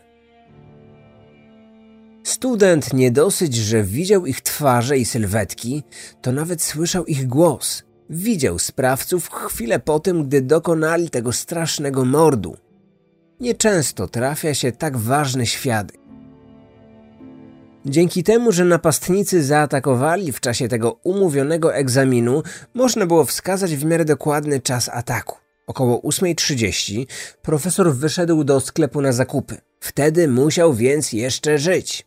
Student 2.23 2.93
nie 2.93 3.11
dosyć, 3.11 3.55
że 3.55 3.83
widział 3.83 4.25
ich 4.25 4.41
twarze 4.41 4.97
i 4.97 5.05
sylwetki, 5.05 5.83
to 6.21 6.31
nawet 6.31 6.63
słyszał 6.63 7.05
ich 7.05 7.27
głos– 7.27 7.83
widział 8.09 8.59
sprawców 8.59 9.29
chwilę 9.29 9.79
po 9.79 9.99
tym, 9.99 10.23
gdy 10.23 10.41
dokonali 10.41 11.09
tego 11.09 11.33
strasznego 11.33 12.05
mordu. 12.05 12.57
Nieczęsto 13.39 14.07
trafia 14.07 14.53
się 14.53 14.71
tak 14.71 14.97
ważny 14.97 15.45
świadek. 15.45 15.98
Dzięki 17.89 18.23
temu, 18.23 18.51
że 18.51 18.65
napastnicy 18.65 19.43
zaatakowali 19.43 20.31
w 20.31 20.39
czasie 20.39 20.67
tego 20.67 20.91
umówionego 21.03 21.75
egzaminu, 21.75 22.43
można 22.73 23.05
było 23.05 23.25
wskazać 23.25 23.75
w 23.75 23.85
miarę 23.85 24.05
dokładny 24.05 24.61
czas 24.61 24.89
ataku. 24.89 25.37
Około 25.67 26.01
8.30 26.01 27.05
profesor 27.41 27.93
wyszedł 27.93 28.43
do 28.43 28.59
sklepu 28.59 29.01
na 29.01 29.11
zakupy. 29.11 29.57
Wtedy 29.79 30.27
musiał 30.27 30.73
więc 30.73 31.13
jeszcze 31.13 31.57
żyć. 31.57 32.05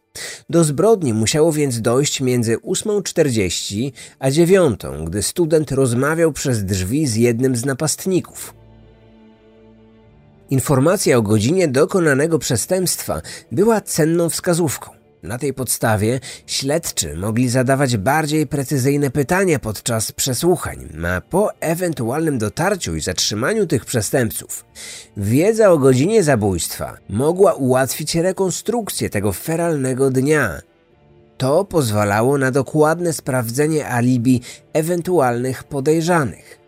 Do 0.51 0.65
zbrodni 0.65 1.15
musiało 1.15 1.53
więc 1.53 1.81
dojść 1.81 2.21
między 2.21 2.57
8.40 2.57 3.93
a 4.19 4.31
9, 4.31 4.81
gdy 5.05 5.23
student 5.23 5.73
rozmawiał 5.73 6.33
przez 6.33 6.65
drzwi 6.65 7.07
z 7.07 7.17
jednym 7.17 7.57
z 7.57 7.65
napastników. 7.65 8.55
Informacja 10.51 11.17
o 11.17 11.23
godzinie 11.23 11.69
dokonanego 11.69 12.39
przestępstwa 12.39 13.23
była 13.53 13.81
cenną 13.81 14.31
wskazówką. 14.31 15.02
Na 15.23 15.39
tej 15.39 15.55
podstawie 15.55 16.21
śledczy 16.47 17.17
mogli 17.17 17.49
zadawać 17.49 17.97
bardziej 17.97 18.47
precyzyjne 18.47 19.11
pytania 19.11 19.59
podczas 19.59 20.13
przesłuchań, 20.13 20.89
a 21.07 21.21
po 21.21 21.51
ewentualnym 21.61 22.39
dotarciu 22.39 22.97
i 22.97 23.01
zatrzymaniu 23.01 23.67
tych 23.67 23.85
przestępców, 23.85 24.65
wiedza 25.17 25.71
o 25.71 25.79
godzinie 25.79 26.23
zabójstwa 26.23 26.97
mogła 27.09 27.53
ułatwić 27.53 28.15
rekonstrukcję 28.15 29.11
tego 29.11 29.33
feralnego 29.33 30.11
dnia. 30.11 30.61
To 31.39 31.65
pozwalało 31.65 32.39
na 32.39 32.51
dokładne 32.51 33.13
sprawdzenie 33.13 33.89
alibi 33.89 34.41
ewentualnych 34.73 35.65
podejrzanych. 35.65 36.62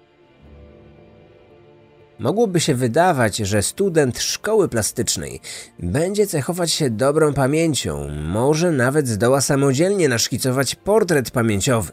Mogłoby 2.18 2.60
się 2.60 2.74
wydawać, 2.74 3.36
że 3.36 3.62
student 3.62 4.20
szkoły 4.20 4.68
plastycznej 4.68 5.40
będzie 5.78 6.26
cechować 6.26 6.72
się 6.72 6.90
dobrą 6.90 7.34
pamięcią, 7.34 8.08
może 8.08 8.72
nawet 8.72 9.08
zdoła 9.08 9.40
samodzielnie 9.40 10.08
naszkicować 10.08 10.74
portret 10.74 11.30
pamięciowy. 11.30 11.92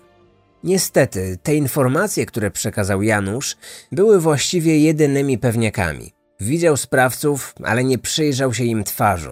Niestety, 0.63 1.38
te 1.44 1.56
informacje, 1.56 2.25
które 2.25 2.51
przekazał 2.51 3.01
Janusz, 3.01 3.58
były 3.92 4.20
właściwie 4.20 4.80
jedynymi 4.80 5.38
pewniakami. 5.38 6.12
Widział 6.40 6.78
sprawców, 6.78 7.54
ale 7.63 7.84
nie 7.84 7.98
przyjrzał 7.98 8.54
się 8.54 8.63
im 8.63 8.84
twarzą. 8.84 9.30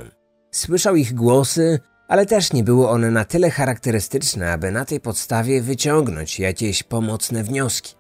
Słyszał 0.52 0.96
ich 0.96 1.14
głosy, 1.14 1.80
ale 2.08 2.26
też 2.26 2.54
nie 2.54 2.64
były 2.64 2.90
one 2.90 3.12
na 3.12 3.26
tyle 3.26 3.52
charakterystyczne, 3.52 4.52
aby 4.52 4.72
na 4.72 4.86
tej 4.86 5.00
podstawie 5.00 5.62
wyciągnąć 5.62 6.40
jakieś 6.40 6.84
pomocne 6.84 7.44
wnioski. 7.44 7.99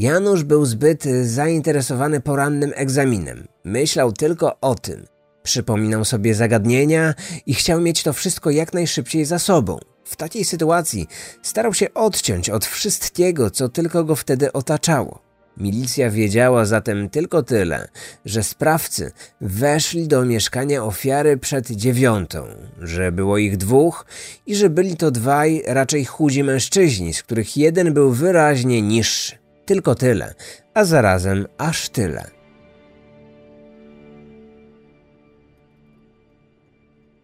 Janusz 0.00 0.44
był 0.44 0.66
zbyt 0.66 1.04
zainteresowany 1.22 2.20
porannym 2.20 2.72
egzaminem. 2.74 3.48
Myślał 3.64 4.12
tylko 4.12 4.60
o 4.60 4.74
tym. 4.74 5.06
Przypominał 5.42 6.04
sobie 6.04 6.34
zagadnienia 6.34 7.14
i 7.46 7.54
chciał 7.54 7.80
mieć 7.80 8.02
to 8.02 8.12
wszystko 8.12 8.50
jak 8.50 8.74
najszybciej 8.74 9.24
za 9.24 9.38
sobą. 9.38 9.78
W 10.04 10.16
takiej 10.16 10.44
sytuacji 10.44 11.06
starał 11.42 11.74
się 11.74 11.94
odciąć 11.94 12.50
od 12.50 12.66
wszystkiego, 12.66 13.50
co 13.50 13.68
tylko 13.68 14.04
go 14.04 14.16
wtedy 14.16 14.52
otaczało. 14.52 15.22
Milicja 15.56 16.10
wiedziała 16.10 16.64
zatem 16.64 17.10
tylko 17.10 17.42
tyle, 17.42 17.88
że 18.24 18.42
sprawcy 18.42 19.12
weszli 19.40 20.08
do 20.08 20.24
mieszkania 20.24 20.84
ofiary 20.84 21.36
przed 21.36 21.70
dziewiątą, 21.70 22.46
że 22.80 23.12
było 23.12 23.38
ich 23.38 23.56
dwóch 23.56 24.06
i 24.46 24.56
że 24.56 24.70
byli 24.70 24.96
to 24.96 25.10
dwaj 25.10 25.62
raczej 25.66 26.04
chudzi 26.04 26.44
mężczyźni, 26.44 27.14
z 27.14 27.22
których 27.22 27.56
jeden 27.56 27.94
był 27.94 28.12
wyraźnie 28.12 28.82
niższy. 28.82 29.39
Tylko 29.70 29.94
tyle, 29.94 30.34
a 30.74 30.84
zarazem 30.84 31.46
aż 31.58 31.88
tyle. 31.88 32.30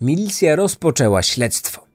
Milicja 0.01 0.57
rozpoczęła 0.57 1.23
śledztwo. 1.23 1.87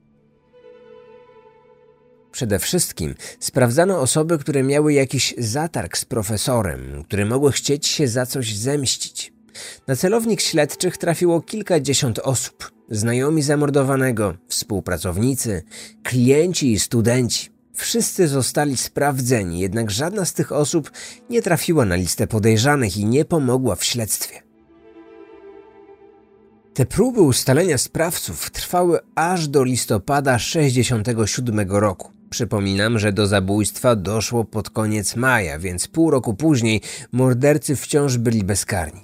Przede 2.32 2.60
wszystkim 2.60 3.16
sprawdzano 3.40 4.00
osoby, 4.00 4.38
które 4.38 4.64
miały 4.64 4.94
jakiś 4.94 5.34
zatarg 5.38 5.98
z 5.98 6.06
profesorem, 6.06 7.04
które 7.04 7.26
mogły 7.26 7.52
chcieć 7.52 7.88
się 7.88 8.08
za 8.08 8.26
coś 8.26 8.56
zemścić. 8.56 9.34
Na 9.88 9.96
celownik 9.96 10.42
śledczych 10.42 10.98
trafiło 10.98 11.42
kilkadziesiąt 11.42 12.20
osób. 12.20 12.72
Znajomi 12.90 13.42
zamordowanego, 13.42 14.34
współpracownicy, 14.48 15.64
klienci 16.04 16.72
i 16.72 16.80
studenci. 16.80 17.61
Wszyscy 17.82 18.28
zostali 18.28 18.78
sprawdzeni, 18.78 19.60
jednak 19.60 19.92
żadna 19.92 20.26
z 20.26 20.34
tych 20.34 20.52
osób 20.52 20.92
nie 21.30 21.42
trafiła 21.42 21.86
na 21.86 21.96
listę 21.96 22.28
podejrzanych 22.28 22.98
i 22.98 23.06
nie 23.06 23.26
pomogła 23.26 23.76
w 23.76 23.84
śledztwie. 23.84 24.42
Te 26.74 26.86
próby 26.86 27.22
ustalenia 27.22 27.78
sprawców 27.78 28.52
trwały 28.52 29.00
aż 29.16 29.48
do 29.48 29.64
listopada 29.64 30.40
67 30.40 31.72
roku. 31.72 32.12
Przypominam, 32.30 33.00
że 33.00 33.14
do 33.14 33.28
zabójstwa 33.28 33.96
doszło 33.96 34.46
pod 34.46 34.70
koniec 34.70 35.16
maja, 35.16 35.60
więc 35.60 35.88
pół 35.88 36.12
roku 36.12 36.34
później 36.34 36.82
mordercy 37.12 37.76
wciąż 37.76 38.18
byli 38.18 38.44
bezkarni. 38.44 39.02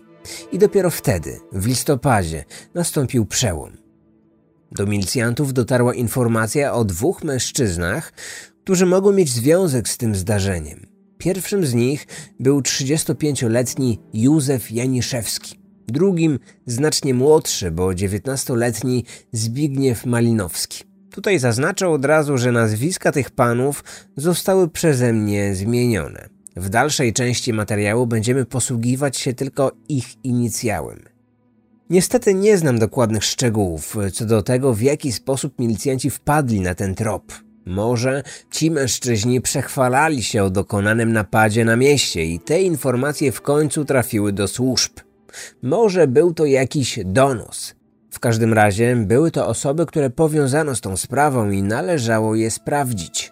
I 0.51 0.59
dopiero 0.59 0.89
wtedy, 0.89 1.39
w 1.51 1.67
listopadzie, 1.67 2.45
nastąpił 2.73 3.25
przełom. 3.25 3.71
Do 4.71 4.85
milicjantów 4.85 5.53
dotarła 5.53 5.93
informacja 5.93 6.73
o 6.73 6.85
dwóch 6.85 7.23
mężczyznach, 7.23 8.13
którzy 8.67 8.85
mogą 8.85 9.11
mieć 9.11 9.29
związek 9.29 9.89
z 9.89 9.97
tym 9.97 10.15
zdarzeniem. 10.15 10.87
Pierwszym 11.17 11.65
z 11.65 11.73
nich 11.73 12.07
był 12.39 12.59
35-letni 12.59 13.99
Józef 14.13 14.71
Janiszewski, 14.71 15.59
drugim 15.87 16.39
znacznie 16.65 17.13
młodszy, 17.13 17.71
bo 17.71 17.87
19-letni 17.87 19.03
Zbigniew 19.31 20.05
Malinowski. 20.05 20.83
Tutaj 21.11 21.39
zaznaczę 21.39 21.89
od 21.89 22.05
razu, 22.05 22.37
że 22.37 22.51
nazwiska 22.51 23.11
tych 23.11 23.31
panów 23.31 23.83
zostały 24.17 24.69
przeze 24.69 25.13
mnie 25.13 25.55
zmienione. 25.55 26.29
W 26.55 26.69
dalszej 26.69 27.13
części 27.13 27.53
materiału 27.53 28.07
będziemy 28.07 28.45
posługiwać 28.45 29.17
się 29.17 29.33
tylko 29.33 29.71
ich 29.89 30.25
inicjałem. 30.25 30.99
Niestety 31.89 32.33
nie 32.33 32.57
znam 32.57 32.79
dokładnych 32.79 33.23
szczegółów 33.23 33.97
co 34.13 34.25
do 34.25 34.43
tego, 34.43 34.73
w 34.73 34.81
jaki 34.81 35.11
sposób 35.11 35.59
milicjanci 35.59 36.09
wpadli 36.09 36.61
na 36.61 36.75
ten 36.75 36.95
trop. 36.95 37.46
Może 37.67 38.23
ci 38.51 38.71
mężczyźni 38.71 39.41
przechwalali 39.41 40.23
się 40.23 40.43
o 40.43 40.49
dokonanym 40.49 41.13
napadzie 41.13 41.65
na 41.65 41.75
mieście 41.75 42.25
i 42.25 42.39
te 42.39 42.61
informacje 42.61 43.31
w 43.31 43.41
końcu 43.41 43.85
trafiły 43.85 44.33
do 44.33 44.47
służb. 44.47 44.91
Może 45.63 46.07
był 46.07 46.33
to 46.33 46.45
jakiś 46.45 46.99
donos, 47.05 47.75
w 48.11 48.19
każdym 48.19 48.53
razie 48.53 48.95
były 48.95 49.31
to 49.31 49.47
osoby, 49.47 49.85
które 49.85 50.09
powiązano 50.09 50.75
z 50.75 50.81
tą 50.81 50.97
sprawą 50.97 51.49
i 51.49 51.63
należało 51.63 52.35
je 52.35 52.51
sprawdzić. 52.51 53.31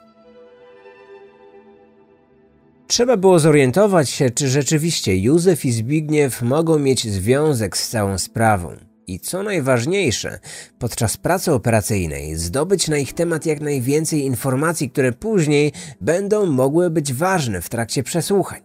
Trzeba 2.87 3.17
było 3.17 3.39
zorientować 3.39 4.09
się, 4.09 4.29
czy 4.29 4.49
rzeczywiście 4.49 5.17
Józef 5.17 5.65
i 5.65 5.71
Zbigniew 5.71 6.41
mogą 6.41 6.79
mieć 6.79 7.07
związek 7.11 7.77
z 7.77 7.89
całą 7.89 8.17
sprawą. 8.17 8.75
I 9.07 9.19
co 9.19 9.43
najważniejsze, 9.43 10.39
podczas 10.79 11.17
pracy 11.17 11.51
operacyjnej 11.51 12.35
zdobyć 12.35 12.87
na 12.87 12.97
ich 12.97 13.13
temat 13.13 13.45
jak 13.45 13.61
najwięcej 13.61 14.25
informacji, 14.25 14.89
które 14.89 15.11
później 15.11 15.71
będą 16.01 16.45
mogły 16.45 16.89
być 16.89 17.13
ważne 17.13 17.61
w 17.61 17.69
trakcie 17.69 18.03
przesłuchań. 18.03 18.61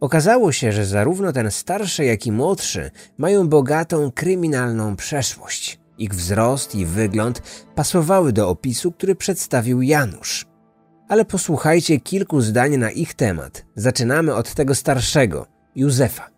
Okazało 0.00 0.52
się, 0.52 0.72
że 0.72 0.86
zarówno 0.86 1.32
ten 1.32 1.50
starszy, 1.50 2.04
jak 2.04 2.26
i 2.26 2.32
młodszy 2.32 2.90
mają 3.18 3.48
bogatą 3.48 4.10
kryminalną 4.14 4.96
przeszłość. 4.96 5.80
Ich 5.98 6.14
wzrost 6.14 6.74
i 6.74 6.86
wygląd 6.86 7.42
pasowały 7.74 8.32
do 8.32 8.48
opisu, 8.48 8.92
który 8.92 9.14
przedstawił 9.14 9.82
Janusz. 9.82 10.46
Ale 11.08 11.24
posłuchajcie 11.24 12.00
kilku 12.00 12.40
zdań 12.40 12.76
na 12.76 12.90
ich 12.90 13.14
temat. 13.14 13.64
Zaczynamy 13.76 14.34
od 14.34 14.54
tego 14.54 14.74
starszego, 14.74 15.46
Józefa. 15.74 16.37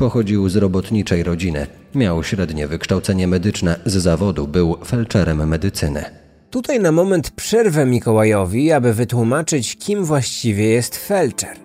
Pochodził 0.00 0.48
z 0.48 0.56
robotniczej 0.56 1.22
rodziny. 1.22 1.66
Miał 1.94 2.24
średnie 2.24 2.68
wykształcenie 2.68 3.26
medyczne, 3.26 3.80
z 3.86 3.92
zawodu 3.92 4.48
był 4.48 4.76
felczerem 4.84 5.48
medycyny. 5.48 6.04
Tutaj 6.50 6.80
na 6.80 6.92
moment 6.92 7.30
przerwę 7.30 7.86
Mikołajowi, 7.86 8.72
aby 8.72 8.94
wytłumaczyć, 8.94 9.76
kim 9.76 10.04
właściwie 10.04 10.68
jest 10.68 10.96
felczer. 10.96 11.56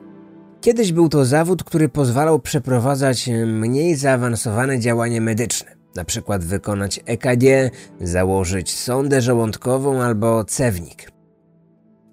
Kiedyś 0.61 0.91
był 0.91 1.09
to 1.09 1.25
zawód, 1.25 1.63
który 1.63 1.89
pozwalał 1.89 2.39
przeprowadzać 2.39 3.29
mniej 3.47 3.95
zaawansowane 3.95 4.79
działania 4.79 5.21
medyczne, 5.21 5.71
na 5.95 6.05
przykład 6.05 6.43
wykonać 6.43 6.99
EKG, 7.05 7.71
założyć 8.01 8.73
sondę 8.73 9.21
żołądkową 9.21 10.01
albo 10.01 10.43
cewnik. 10.43 11.11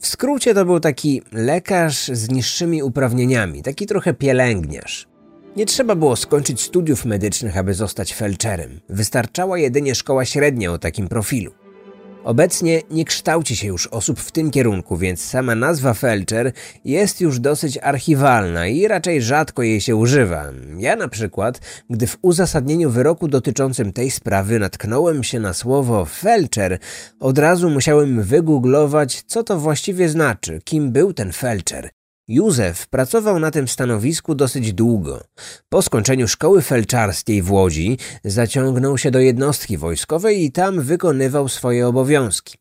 W 0.00 0.06
skrócie 0.06 0.54
to 0.54 0.64
był 0.64 0.80
taki 0.80 1.22
lekarz 1.32 2.08
z 2.08 2.30
niższymi 2.30 2.82
uprawnieniami, 2.82 3.62
taki 3.62 3.86
trochę 3.86 4.14
pielęgniarz. 4.14 5.11
Nie 5.56 5.66
trzeba 5.66 5.94
było 5.94 6.16
skończyć 6.16 6.60
studiów 6.60 7.04
medycznych, 7.04 7.56
aby 7.56 7.74
zostać 7.74 8.14
felczerem. 8.14 8.80
Wystarczała 8.88 9.58
jedynie 9.58 9.94
szkoła 9.94 10.24
średnia 10.24 10.72
o 10.72 10.78
takim 10.78 11.08
profilu. 11.08 11.52
Obecnie 12.24 12.82
nie 12.90 13.04
kształci 13.04 13.56
się 13.56 13.66
już 13.66 13.86
osób 13.86 14.20
w 14.20 14.32
tym 14.32 14.50
kierunku, 14.50 14.96
więc 14.96 15.24
sama 15.24 15.54
nazwa 15.54 15.94
felczer 15.94 16.52
jest 16.84 17.20
już 17.20 17.40
dosyć 17.40 17.78
archiwalna 17.78 18.66
i 18.66 18.88
raczej 18.88 19.22
rzadko 19.22 19.62
jej 19.62 19.80
się 19.80 19.96
używa. 19.96 20.44
Ja 20.78 20.96
na 20.96 21.08
przykład, 21.08 21.60
gdy 21.90 22.06
w 22.06 22.18
uzasadnieniu 22.22 22.90
wyroku 22.90 23.28
dotyczącym 23.28 23.92
tej 23.92 24.10
sprawy 24.10 24.58
natknąłem 24.58 25.24
się 25.24 25.40
na 25.40 25.54
słowo 25.54 26.04
felczer, 26.04 26.78
od 27.20 27.38
razu 27.38 27.70
musiałem 27.70 28.22
wygooglować, 28.22 29.22
co 29.26 29.44
to 29.44 29.58
właściwie 29.58 30.08
znaczy, 30.08 30.60
kim 30.64 30.92
był 30.92 31.12
ten 31.12 31.32
felczer. 31.32 31.90
Józef 32.32 32.86
pracował 32.86 33.38
na 33.38 33.50
tym 33.50 33.68
stanowisku 33.68 34.34
dosyć 34.34 34.72
długo. 34.72 35.24
Po 35.68 35.82
skończeniu 35.82 36.28
szkoły 36.28 36.62
felczarskiej 36.62 37.42
w 37.42 37.52
Łodzi 37.52 37.98
zaciągnął 38.24 38.98
się 38.98 39.10
do 39.10 39.18
jednostki 39.18 39.78
wojskowej 39.78 40.44
i 40.44 40.52
tam 40.52 40.80
wykonywał 40.80 41.48
swoje 41.48 41.86
obowiązki. 41.86 42.58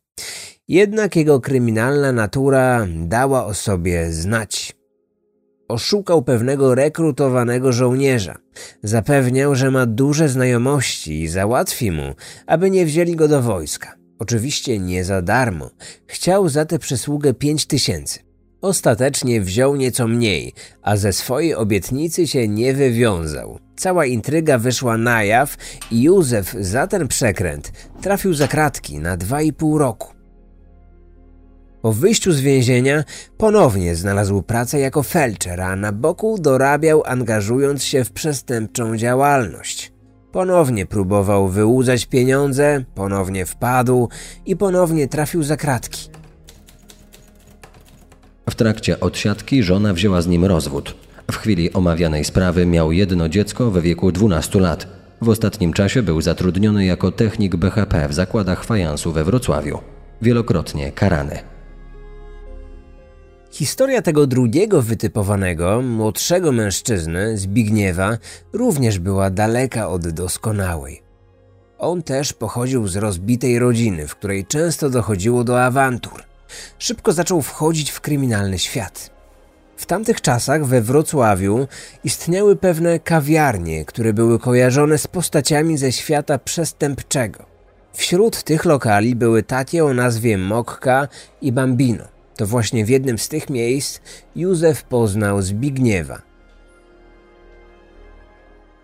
Jednak 0.68 1.16
jego 1.16 1.40
kryminalna 1.40 2.12
natura 2.12 2.86
dała 2.96 3.46
o 3.46 3.54
sobie 3.54 4.12
znać. 4.12 4.76
Oszukał 5.68 6.22
pewnego 6.22 6.74
rekrutowanego 6.74 7.72
żołnierza. 7.72 8.38
Zapewniał, 8.82 9.54
że 9.54 9.70
ma 9.70 9.86
duże 9.86 10.28
znajomości 10.28 11.22
i 11.22 11.28
załatwi 11.28 11.90
mu, 11.90 12.14
aby 12.46 12.70
nie 12.70 12.86
wzięli 12.86 13.16
go 13.16 13.28
do 13.28 13.42
wojska. 13.42 13.94
Oczywiście 14.18 14.78
nie 14.78 15.04
za 15.04 15.22
darmo. 15.22 15.70
Chciał 16.06 16.48
za 16.48 16.64
tę 16.64 16.78
przysługę 16.78 17.34
pięć 17.34 17.66
tysięcy. 17.66 18.31
Ostatecznie 18.62 19.40
wziął 19.40 19.76
nieco 19.76 20.08
mniej, 20.08 20.52
a 20.82 20.96
ze 20.96 21.12
swojej 21.12 21.54
obietnicy 21.54 22.26
się 22.26 22.48
nie 22.48 22.74
wywiązał. 22.74 23.58
Cała 23.76 24.06
intryga 24.06 24.58
wyszła 24.58 24.98
na 24.98 25.24
jaw 25.24 25.56
i 25.90 26.02
Józef 26.02 26.56
za 26.60 26.86
ten 26.86 27.08
przekręt 27.08 27.72
trafił 28.00 28.34
za 28.34 28.48
kratki 28.48 28.98
na 28.98 29.16
dwa 29.16 29.42
i 29.42 29.52
pół 29.52 29.78
roku. 29.78 30.08
Po 31.82 31.92
wyjściu 31.92 32.32
z 32.32 32.40
więzienia 32.40 33.04
ponownie 33.38 33.96
znalazł 33.96 34.42
pracę 34.42 34.78
jako 34.78 35.02
felczer, 35.02 35.60
a 35.60 35.76
na 35.76 35.92
boku 35.92 36.38
dorabiał 36.38 37.02
angażując 37.06 37.84
się 37.84 38.04
w 38.04 38.12
przestępczą 38.12 38.96
działalność. 38.96 39.92
Ponownie 40.32 40.86
próbował 40.86 41.48
wyłudzać 41.48 42.06
pieniądze, 42.06 42.84
ponownie 42.94 43.46
wpadł 43.46 44.08
i 44.46 44.56
ponownie 44.56 45.08
trafił 45.08 45.42
za 45.42 45.56
kratki. 45.56 46.21
W 48.50 48.54
trakcie 48.54 49.00
odsiadki 49.00 49.62
żona 49.62 49.94
wzięła 49.94 50.22
z 50.22 50.26
nim 50.26 50.44
rozwód. 50.44 50.94
W 51.30 51.36
chwili 51.36 51.72
omawianej 51.72 52.24
sprawy 52.24 52.66
miał 52.66 52.92
jedno 52.92 53.28
dziecko 53.28 53.70
w 53.70 53.80
wieku 53.80 54.12
12 54.12 54.60
lat. 54.60 54.86
W 55.20 55.28
ostatnim 55.28 55.72
czasie 55.72 56.02
był 56.02 56.20
zatrudniony 56.20 56.84
jako 56.84 57.12
technik 57.12 57.56
BHP 57.56 58.08
w 58.08 58.14
zakładach 58.14 58.64
fajansu 58.64 59.12
we 59.12 59.24
Wrocławiu. 59.24 59.78
Wielokrotnie 60.22 60.92
karany. 60.92 61.38
Historia 63.50 64.02
tego 64.02 64.26
drugiego 64.26 64.82
wytypowanego, 64.82 65.82
młodszego 65.82 66.52
mężczyzny, 66.52 67.38
Zbigniewa, 67.38 68.18
również 68.52 68.98
była 68.98 69.30
daleka 69.30 69.88
od 69.88 70.08
doskonałej. 70.08 71.02
On 71.78 72.02
też 72.02 72.32
pochodził 72.32 72.88
z 72.88 72.96
rozbitej 72.96 73.58
rodziny, 73.58 74.08
w 74.08 74.16
której 74.16 74.46
często 74.46 74.90
dochodziło 74.90 75.44
do 75.44 75.64
awantur– 75.64 76.22
szybko 76.78 77.12
zaczął 77.12 77.42
wchodzić 77.42 77.90
w 77.90 78.00
kryminalny 78.00 78.58
świat. 78.58 79.10
W 79.76 79.86
tamtych 79.86 80.20
czasach 80.20 80.66
we 80.66 80.80
Wrocławiu 80.80 81.66
istniały 82.04 82.56
pewne 82.56 82.98
kawiarnie, 82.98 83.84
które 83.84 84.12
były 84.12 84.38
kojarzone 84.38 84.98
z 84.98 85.06
postaciami 85.06 85.78
ze 85.78 85.92
świata 85.92 86.38
przestępczego. 86.38 87.46
Wśród 87.92 88.42
tych 88.42 88.64
lokali 88.64 89.14
były 89.14 89.42
takie 89.42 89.84
o 89.84 89.94
nazwie 89.94 90.38
Mokka 90.38 91.08
i 91.40 91.52
Bambino. 91.52 92.04
To 92.36 92.46
właśnie 92.46 92.84
w 92.84 92.88
jednym 92.88 93.18
z 93.18 93.28
tych 93.28 93.50
miejsc 93.50 94.00
Józef 94.36 94.84
poznał 94.84 95.42
Zbigniewa. 95.42 96.22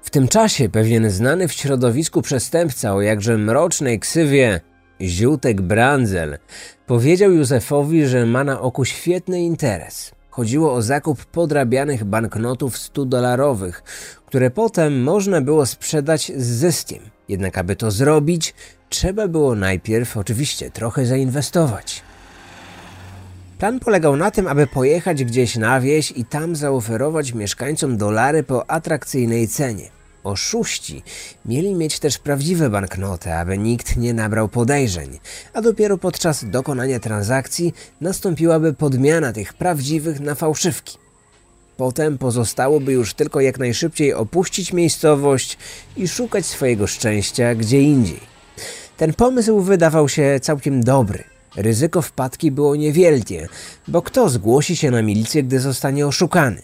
W 0.02 0.10
tym 0.10 0.28
czasie 0.28 0.68
pewien 0.68 1.10
znany 1.10 1.48
w 1.48 1.52
środowisku 1.52 2.22
przestępca 2.22 2.94
o 2.94 3.00
jakże 3.00 3.38
mrocznej 3.38 4.00
ksywie 4.00 4.60
Ziutek 5.00 5.60
Brandzel 5.60 6.38
powiedział 6.86 7.32
Józefowi, 7.32 8.06
że 8.06 8.26
ma 8.26 8.44
na 8.44 8.60
oku 8.60 8.84
świetny 8.84 9.40
interes. 9.42 10.12
Chodziło 10.30 10.74
o 10.74 10.82
zakup 10.82 11.24
podrabianych 11.24 12.04
banknotów 12.04 12.76
100-dolarowych, 12.76 13.82
które 14.26 14.50
potem 14.50 15.02
można 15.02 15.40
było 15.40 15.66
sprzedać 15.66 16.32
z 16.36 16.46
zyskiem. 16.46 17.02
Jednak 17.28 17.58
aby 17.58 17.76
to 17.76 17.90
zrobić, 17.90 18.54
trzeba 18.88 19.28
było 19.28 19.54
najpierw 19.54 20.16
oczywiście 20.16 20.70
trochę 20.70 21.06
zainwestować. 21.06 22.02
Plan 23.58 23.80
polegał 23.80 24.16
na 24.16 24.30
tym, 24.30 24.46
aby 24.48 24.66
pojechać 24.66 25.24
gdzieś 25.24 25.56
na 25.56 25.80
wieś 25.80 26.10
i 26.10 26.24
tam 26.24 26.56
zaoferować 26.56 27.32
mieszkańcom 27.32 27.96
dolary 27.96 28.42
po 28.42 28.70
atrakcyjnej 28.70 29.48
cenie. 29.48 29.97
Oszuści 30.24 31.02
mieli 31.44 31.74
mieć 31.74 31.98
też 31.98 32.18
prawdziwe 32.18 32.70
banknoty, 32.70 33.32
aby 33.32 33.58
nikt 33.58 33.96
nie 33.96 34.14
nabrał 34.14 34.48
podejrzeń, 34.48 35.18
a 35.52 35.62
dopiero 35.62 35.98
podczas 35.98 36.44
dokonania 36.44 37.00
transakcji 37.00 37.74
nastąpiłaby 38.00 38.74
podmiana 38.74 39.32
tych 39.32 39.54
prawdziwych 39.54 40.20
na 40.20 40.34
fałszywki. 40.34 40.98
Potem 41.76 42.18
pozostałoby 42.18 42.92
już 42.92 43.14
tylko 43.14 43.40
jak 43.40 43.58
najszybciej 43.58 44.14
opuścić 44.14 44.72
miejscowość 44.72 45.58
i 45.96 46.08
szukać 46.08 46.46
swojego 46.46 46.86
szczęścia 46.86 47.54
gdzie 47.54 47.80
indziej. 47.80 48.20
Ten 48.96 49.14
pomysł 49.14 49.60
wydawał 49.60 50.08
się 50.08 50.40
całkiem 50.42 50.84
dobry. 50.84 51.24
Ryzyko 51.56 52.02
wpadki 52.02 52.50
było 52.50 52.76
niewielkie, 52.76 53.48
bo 53.88 54.02
kto 54.02 54.28
zgłosi 54.28 54.76
się 54.76 54.90
na 54.90 55.02
milicję, 55.02 55.42
gdy 55.42 55.60
zostanie 55.60 56.06
oszukany? 56.06 56.62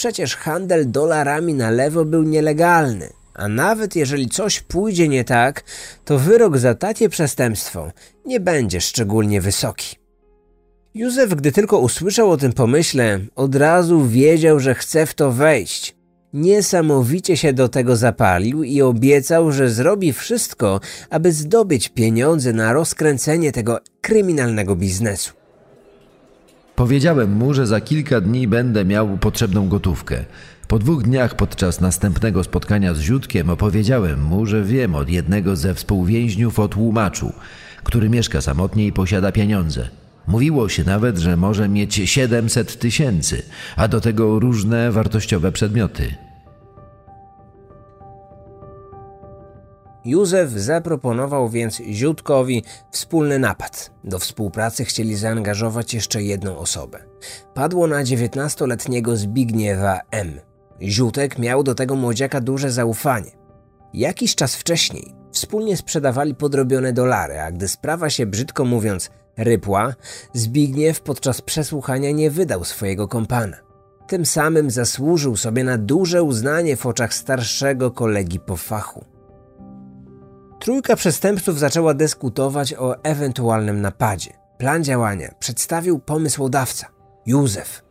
Przecież 0.00 0.36
handel 0.36 0.90
dolarami 0.90 1.54
na 1.54 1.70
lewo 1.70 2.04
był 2.04 2.22
nielegalny, 2.22 3.08
a 3.34 3.48
nawet 3.48 3.96
jeżeli 3.96 4.28
coś 4.28 4.60
pójdzie 4.60 5.08
nie 5.08 5.24
tak, 5.24 5.64
to 6.04 6.18
wyrok 6.18 6.58
za 6.58 6.74
takie 6.74 7.08
przestępstwo 7.08 7.92
nie 8.26 8.40
będzie 8.40 8.80
szczególnie 8.80 9.40
wysoki. 9.40 9.96
Józef, 10.94 11.34
gdy 11.34 11.52
tylko 11.52 11.78
usłyszał 11.78 12.30
o 12.30 12.36
tym 12.36 12.52
pomyśle, 12.52 13.20
od 13.36 13.54
razu 13.54 14.06
wiedział, 14.06 14.60
że 14.60 14.74
chce 14.74 15.06
w 15.06 15.14
to 15.14 15.32
wejść. 15.32 15.96
Niesamowicie 16.32 17.36
się 17.36 17.52
do 17.52 17.68
tego 17.68 17.96
zapalił 17.96 18.62
i 18.62 18.82
obiecał, 18.82 19.52
że 19.52 19.70
zrobi 19.70 20.12
wszystko, 20.12 20.80
aby 21.10 21.32
zdobyć 21.32 21.88
pieniądze 21.88 22.52
na 22.52 22.72
rozkręcenie 22.72 23.52
tego 23.52 23.78
kryminalnego 24.00 24.76
biznesu. 24.76 25.39
Powiedziałem 26.80 27.32
mu, 27.32 27.54
że 27.54 27.66
za 27.66 27.80
kilka 27.80 28.20
dni 28.20 28.48
będę 28.48 28.84
miał 28.84 29.18
potrzebną 29.18 29.68
gotówkę. 29.68 30.24
Po 30.68 30.78
dwóch 30.78 31.02
dniach 31.02 31.34
podczas 31.36 31.80
następnego 31.80 32.44
spotkania 32.44 32.94
z 32.94 33.00
Ziutkiem 33.00 33.50
opowiedziałem 33.50 34.22
mu, 34.22 34.46
że 34.46 34.64
wiem 34.64 34.94
od 34.94 35.08
jednego 35.08 35.56
ze 35.56 35.74
współwięźniów 35.74 36.58
o 36.58 36.68
tłumaczu, 36.68 37.32
który 37.84 38.10
mieszka 38.10 38.40
samotnie 38.40 38.86
i 38.86 38.92
posiada 38.92 39.32
pieniądze. 39.32 39.88
Mówiło 40.26 40.68
się 40.68 40.84
nawet, 40.84 41.18
że 41.18 41.36
może 41.36 41.68
mieć 41.68 41.94
700 41.94 42.78
tysięcy, 42.78 43.42
a 43.76 43.88
do 43.88 44.00
tego 44.00 44.38
różne 44.38 44.92
wartościowe 44.92 45.52
przedmioty. 45.52 46.14
Józef 50.04 50.50
zaproponował 50.50 51.48
więc 51.48 51.76
Ziutkowi 51.76 52.64
wspólny 52.90 53.38
napad. 53.38 53.90
Do 54.04 54.18
współpracy 54.18 54.84
chcieli 54.84 55.16
zaangażować 55.16 55.94
jeszcze 55.94 56.22
jedną 56.22 56.58
osobę. 56.58 56.98
Padło 57.54 57.86
na 57.86 58.04
19-letniego 58.04 59.16
Zbigniewa 59.16 60.00
M. 60.10 60.40
Ziutek 60.82 61.38
miał 61.38 61.62
do 61.62 61.74
tego 61.74 61.96
młodziaka 61.96 62.40
duże 62.40 62.70
zaufanie. 62.70 63.30
Jakiś 63.94 64.34
czas 64.34 64.56
wcześniej 64.56 65.14
wspólnie 65.32 65.76
sprzedawali 65.76 66.34
podrobione 66.34 66.92
dolary, 66.92 67.40
a 67.40 67.52
gdy 67.52 67.68
sprawa 67.68 68.10
się 68.10 68.26
brzydko 68.26 68.64
mówiąc 68.64 69.10
rypła, 69.36 69.94
Zbigniew 70.34 71.00
podczas 71.00 71.40
przesłuchania 71.40 72.10
nie 72.10 72.30
wydał 72.30 72.64
swojego 72.64 73.08
kompana. 73.08 73.56
Tym 74.06 74.26
samym 74.26 74.70
zasłużył 74.70 75.36
sobie 75.36 75.64
na 75.64 75.78
duże 75.78 76.22
uznanie 76.22 76.76
w 76.76 76.86
oczach 76.86 77.14
starszego 77.14 77.90
kolegi 77.90 78.40
po 78.40 78.56
fachu. 78.56 79.04
Trójka 80.60 80.96
przestępców 80.96 81.58
zaczęła 81.58 81.94
dyskutować 81.94 82.74
o 82.74 83.04
ewentualnym 83.04 83.80
napadzie. 83.80 84.30
Plan 84.58 84.84
działania 84.84 85.34
przedstawił 85.38 85.98
pomysłodawca 85.98 86.86
Józef. 87.26 87.82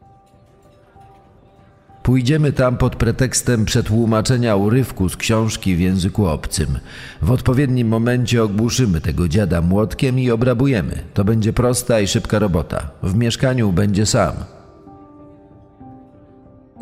Pójdziemy 2.03 2.51
tam 2.53 2.77
pod 2.77 2.95
pretekstem 2.95 3.65
przetłumaczenia 3.65 4.55
urywku 4.55 5.09
z 5.09 5.17
książki 5.17 5.75
w 5.75 5.79
języku 5.79 6.25
obcym. 6.25 6.79
W 7.21 7.31
odpowiednim 7.31 7.87
momencie 7.87 8.43
ogłuszymy 8.43 9.01
tego 9.01 9.27
dziada 9.27 9.61
młotkiem 9.61 10.19
i 10.19 10.31
obrabujemy. 10.31 11.03
To 11.13 11.23
będzie 11.23 11.53
prosta 11.53 11.99
i 11.99 12.07
szybka 12.07 12.39
robota. 12.39 12.89
W 13.03 13.15
mieszkaniu 13.15 13.71
będzie 13.71 14.05
sam. 14.05 14.33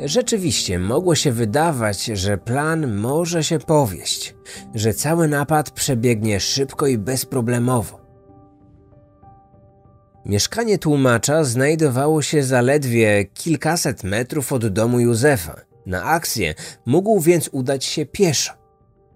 Rzeczywiście 0.06 0.80
mogło 0.80 1.16
się 1.16 1.32
wydawać, 1.32 2.06
że 2.06 2.38
plan 2.38 2.96
może 2.96 3.44
się 3.44 3.60
powieść, 3.60 4.36
że 4.76 4.94
cały 4.94 5.28
napad 5.28 5.72
przebiegnie 5.72 6.40
szybko 6.40 6.88
i 6.88 6.98
bezproblemowo. 6.98 8.08
Mieszkanie 10.26 10.78
tłumacza 10.78 11.44
znajdowało 11.44 12.22
się 12.22 12.44
zaledwie 12.44 13.26
kilkaset 13.26 14.04
metrów 14.04 14.54
od 14.54 14.68
domu 14.68 15.00
Józefa. 15.00 15.56
Na 15.86 16.04
akcję 16.04 16.54
mógł 16.86 17.20
więc 17.20 17.50
udać 17.52 17.86
się 17.86 18.06
pieszo. 18.06 18.54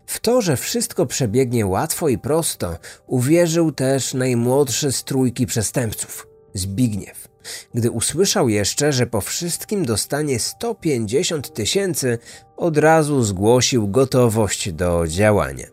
W 0.06 0.20
to, 0.20 0.42
że 0.42 0.58
wszystko 0.58 1.06
przebiegnie 1.06 1.66
łatwo 1.66 2.10
i 2.10 2.18
prosto, 2.18 2.78
uwierzył 3.08 3.72
też 3.72 4.14
najmłodszy 4.14 4.92
z 4.92 5.04
trójki 5.04 5.46
przestępców 5.46 6.28
Zbigniew. 6.54 7.31
Gdy 7.74 7.92
usłyszał 7.92 8.50
jeszcze, 8.50 8.94
że 8.94 9.08
po 9.08 9.22
wszystkim 9.22 9.86
dostanie 9.86 10.40
150 10.40 11.54
tysięcy, 11.54 12.18
od 12.58 12.78
razu 12.78 13.24
zgłosił 13.24 13.88
gotowość 13.88 14.72
do 14.72 15.08
działania. 15.08 15.68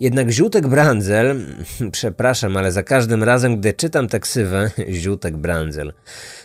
Jednak 0.00 0.30
Ziutek 0.30 0.66
Brandzel, 0.66 1.40
przepraszam, 1.92 2.56
ale 2.56 2.72
za 2.72 2.82
każdym 2.82 3.24
razem, 3.24 3.60
gdy 3.60 3.72
czytam 3.72 4.08
tę 4.08 4.20
ksywę, 4.20 4.70
Ziutek 5.02 5.36
Brandzel, 5.36 5.92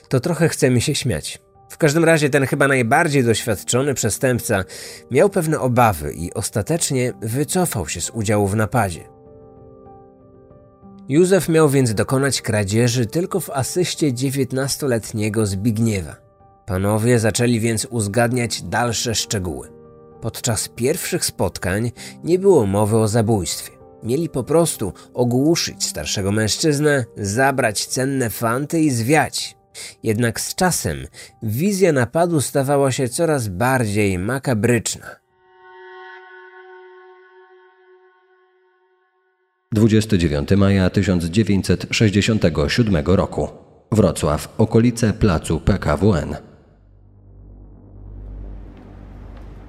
to 0.10 0.20
trochę 0.20 0.50
chce 0.50 0.70
mi 0.70 0.82
się 0.82 0.96
śmiać. 0.96 1.42
W 1.70 1.78
każdym 1.78 2.06
razie 2.06 2.30
ten 2.30 2.46
chyba 2.46 2.68
najbardziej 2.68 3.24
doświadczony 3.24 3.94
przestępca 3.94 4.63
miał 5.12 5.30
pewne 5.30 5.60
obawy 5.60 6.13
i 6.13 6.34
ostatecznie 6.34 7.13
wycofał 7.22 7.88
się 7.88 8.02
z 8.02 8.10
udziału 8.10 8.48
w 8.48 8.56
napadzie. 8.56 9.12
Józef 11.10 11.50
miał 11.50 11.70
więc 11.70 11.94
dokonać 11.94 12.42
kradzieży 12.42 13.06
tylko 13.06 13.39
w 13.39 13.50
asyście 13.50 14.13
dziewiętnastoletniego 14.13 15.46
Zbigniewa. 15.46 16.16
Panowie 16.66 17.20
zaczęli 17.20 17.60
więc 17.60 17.86
uzgadniać 17.86 18.62
dalsze 18.62 19.16
szczegóły. 19.16 19.70
Podczas 20.22 20.68
pierwszych 20.68 21.26
spotkań 21.26 21.92
nie 22.24 22.39
było 22.39 22.66
mowy 22.66 22.98
o 22.98 23.08
zabójstwie. 23.08 23.72
Mieli 24.04 24.30
po 24.30 24.44
prostu 24.44 24.94
ogłuszyć 25.13 25.84
starszego 25.84 26.32
mężczyznę, 26.32 27.06
zabrać 27.18 27.86
cenne 27.86 28.30
fanty 28.30 28.80
i 28.80 28.89
zwiać. 28.89 29.58
Jednak 30.04 30.42
z 30.42 30.56
czasem 30.56 30.98
wizja 31.44 31.92
napadu 31.92 32.42
stawała 32.42 32.92
się 32.92 33.10
coraz 33.10 33.48
bardziej 33.48 34.20
makabryczna. 34.20 35.23
29 39.74 40.52
maja 40.58 40.90
1967 40.90 42.96
roku. 43.06 43.48
Wrocław, 43.92 44.54
okolice 44.58 45.14
placu 45.14 45.60
PKWN. 45.60 46.36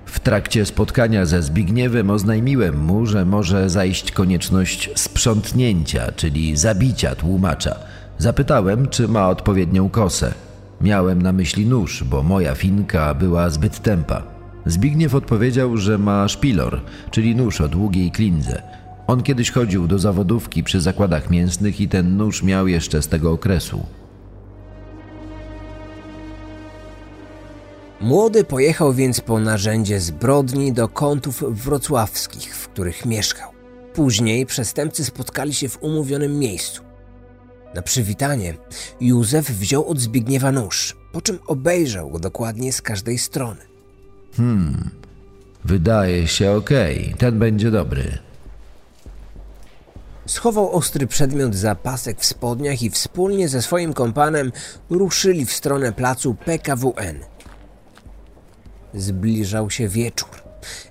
W 0.07 0.21
trakcie 0.21 0.67
spotkania 0.67 1.27
ze 1.27 1.43
Zbigniewem 1.43 2.11
oznajmiłem 2.11 2.85
mu, 2.85 3.07
że 3.07 3.25
może 3.25 3.71
zajść 3.71 4.13
konieczność 4.13 4.91
sprzątnięcia, 4.95 6.13
czyli 6.13 6.57
zabicia 6.57 7.15
tłumacza. 7.15 7.77
Zapytałem, 8.19 8.89
czy 8.89 9.09
ma 9.09 9.29
odpowiednią 9.29 9.89
kosę. 9.89 10.35
Miałem 10.81 11.23
na 11.23 11.33
myśli 11.33 11.67
nóż, 11.67 12.05
bo 12.05 12.23
moja 12.23 12.55
finka 12.55 13.15
była 13.15 13.51
zbyt 13.51 13.83
tępa. 13.83 14.23
Zbigniew 14.67 15.15
odpowiedział, 15.15 15.77
że 15.77 15.99
ma 15.99 16.29
szpilor, 16.29 16.81
czyli 17.11 17.37
nóż 17.37 17.61
o 17.61 17.69
długiej 17.69 18.11
klindze. 18.11 18.74
On 19.07 19.23
kiedyś 19.23 19.51
chodził 19.51 19.87
do 19.87 19.99
zawodówki 19.99 20.63
przy 20.63 20.81
zakładach 20.81 21.31
mięsnych 21.31 21.81
i 21.81 21.89
ten 21.89 22.17
nóż 22.17 22.43
miał 22.43 22.69
jeszcze 22.69 23.03
z 23.03 23.09
tego 23.09 23.33
okresu. 23.33 23.87
Młody 28.01 28.45
pojechał 28.45 28.93
więc 28.93 29.21
po 29.21 29.41
narzędzie 29.41 30.01
zbrodni 30.01 30.73
do 30.73 30.89
kątów 30.89 31.45
wrocławskich, 31.65 32.57
w 32.57 32.69
których 32.69 33.07
mieszkał. 33.07 33.51
Później 33.95 34.47
przestępcy 34.47 35.05
spotkali 35.05 35.55
się 35.55 35.69
w 35.69 35.83
umówionym 35.83 36.39
miejscu. 36.39 36.83
Na 37.75 37.83
przywitanie 37.83 38.55
Józef 39.01 39.51
wziął 39.51 39.89
od 39.89 40.01
Zbigniewa 40.01 40.53
nóż, 40.53 40.97
po 41.13 41.21
czym 41.21 41.39
obejrzał 41.47 42.11
go 42.11 42.19
dokładnie 42.19 42.73
z 42.73 42.83
każdej 42.83 43.19
strony. 43.19 43.61
Wydaje 45.65 46.29
się 46.29 46.51
okej, 46.51 47.15
ten 47.19 47.39
będzie 47.39 47.71
dobry. 47.71 48.19
Schował 50.27 50.73
ostry 50.73 51.07
przedmiot 51.07 51.55
za 51.55 51.75
pasek 51.75 52.21
w 52.21 52.25
spodniach 52.25 52.83
i 52.83 52.91
wspólnie 52.91 53.49
ze 53.49 53.63
swoim 53.63 53.93
kompanem 53.93 54.53
ruszyli 54.91 55.47
w 55.47 55.53
stronę 55.53 55.93
placu 55.93 56.35
PKWN. 56.35 57.19
Zbliżał 58.95 59.71
się 59.71 59.89
wieczór. 59.89 60.29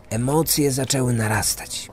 Emocje 0.10 0.72
zaczęły 0.72 1.14
narastać. 1.14 1.90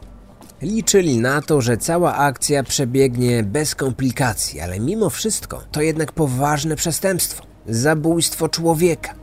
Liczyli 0.62 1.18
na 1.18 1.42
to, 1.42 1.60
że 1.60 1.76
cała 1.76 2.16
akcja 2.16 2.62
przebiegnie 2.62 3.42
bez 3.42 3.74
komplikacji, 3.74 4.60
ale 4.60 4.80
mimo 4.80 5.10
wszystko 5.10 5.62
to 5.72 5.82
jednak 5.82 6.12
poważne 6.12 6.76
przestępstwo 6.76 7.50
zabójstwo 7.68 8.48
człowieka. 8.48 9.14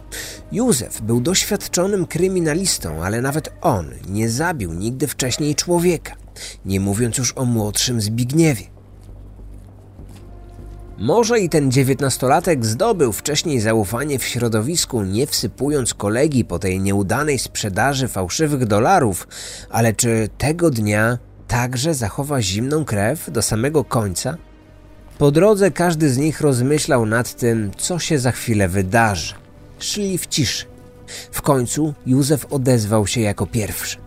Józef 0.52 1.02
był 1.02 1.22
doświadczonym 1.22 2.06
kryminalistą, 2.06 3.04
ale 3.04 3.22
nawet 3.22 3.50
on 3.62 3.92
nie 4.10 4.30
zabił 4.30 4.74
nigdy 4.74 5.08
wcześniej 5.08 5.56
człowieka, 5.56 6.16
nie 6.65 6.80
mówiąc 6.80 7.17
już 7.17 7.34
o 7.38 7.45
młodszym 7.45 8.02
Zbigniewie. 8.02 8.63
Może 10.97 11.39
i 11.39 11.50
ten 11.50 11.71
dziewiętnastolatek 11.71 12.65
zdobył 12.65 13.12
wcześniej 13.12 13.60
zaufanie 13.60 14.19
w 14.19 14.23
środowisku, 14.23 15.04
nie 15.04 15.28
wsypując 15.28 15.93
kolegi 15.93 16.45
po 16.45 16.60
tej 16.60 16.80
nieudanej 16.80 17.39
sprzedaży 17.39 18.08
fałszywych 18.08 18.65
dolarów, 18.65 19.28
ale 19.69 19.93
czy 19.93 20.30
tego 20.38 20.69
dnia 20.69 21.17
także 21.47 21.93
zachowa 21.93 22.41
zimną 22.41 22.86
krew 22.86 23.32
do 23.32 23.41
samego 23.41 23.84
końca? 23.84 24.38
Po 25.17 25.32
drodze 25.32 25.71
każdy 25.71 26.10
z 26.10 26.17
nich 26.17 26.41
rozmyślał 26.41 27.06
nad 27.06 27.36
tym, 27.36 27.71
co 27.78 28.00
się 28.00 28.19
za 28.19 28.32
chwilę 28.32 28.67
wydarzy. 28.67 29.34
Szli 29.80 30.17
w 30.17 30.28
ciszy. 30.28 30.65
W 31.32 31.41
końcu 31.41 31.93
Józef 32.06 32.45
odezwał 32.50 33.08
się 33.08 33.21
jako 33.21 33.45
pierwszy. 33.45 33.97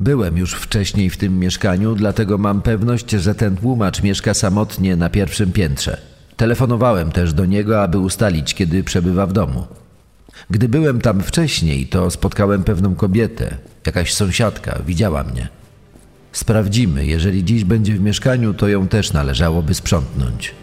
Byłem 0.00 0.36
już 0.36 0.54
wcześniej 0.54 1.10
w 1.10 1.16
tym 1.16 1.38
mieszkaniu, 1.38 1.94
dlatego 1.94 2.38
mam 2.38 2.62
pewność, 2.62 3.10
że 3.10 3.34
ten 3.34 3.56
tłumacz 3.56 4.02
mieszka 4.02 4.34
samotnie 4.34 4.96
na 4.96 5.10
pierwszym 5.10 5.52
piętrze. 5.52 6.00
Telefonowałem 6.36 7.12
też 7.12 7.32
do 7.32 7.44
niego, 7.44 7.82
aby 7.82 7.98
ustalić, 7.98 8.54
kiedy 8.54 8.84
przebywa 8.84 9.26
w 9.26 9.32
domu. 9.32 9.66
Gdy 10.50 10.68
byłem 10.68 11.00
tam 11.00 11.22
wcześniej, 11.22 11.86
to 11.86 12.10
spotkałem 12.10 12.64
pewną 12.64 12.94
kobietę. 12.94 13.56
Jakaś 13.86 14.14
sąsiadka 14.14 14.78
widziała 14.86 15.24
mnie. 15.24 15.48
Sprawdzimy, 16.32 17.06
jeżeli 17.06 17.44
dziś 17.44 17.64
będzie 17.64 17.94
w 17.94 18.00
mieszkaniu, 18.00 18.54
to 18.54 18.68
ją 18.68 18.88
też 18.88 19.12
należałoby 19.12 19.74
sprzątnąć. 19.74 20.54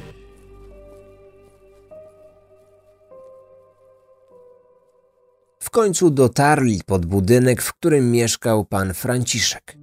Końcu 5.75 6.09
dotarli 6.09 6.81
pod 6.85 7.05
budynek, 7.05 7.61
w 7.61 7.73
którym 7.73 8.11
mieszkał 8.11 8.65
pan 8.65 8.93
Franciszek. 8.93 9.77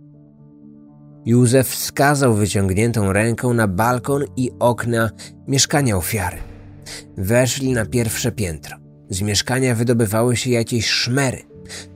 Józef 1.27 1.69
wskazał 1.69 2.35
wyciągniętą 2.35 3.13
ręką 3.13 3.55
na 3.55 3.69
balkon 3.69 4.25
i 4.37 4.51
okna 4.59 5.11
mieszkania 5.49 5.97
ofiary. 5.97 6.37
Weszli 7.17 7.73
na 7.73 7.87
pierwsze 7.87 8.33
piętro. 8.33 8.77
Z 9.11 9.23
mieszkania 9.23 9.75
wydobywały 9.75 10.37
się 10.37 10.51
jakieś 10.51 10.87
szmery. 10.87 11.43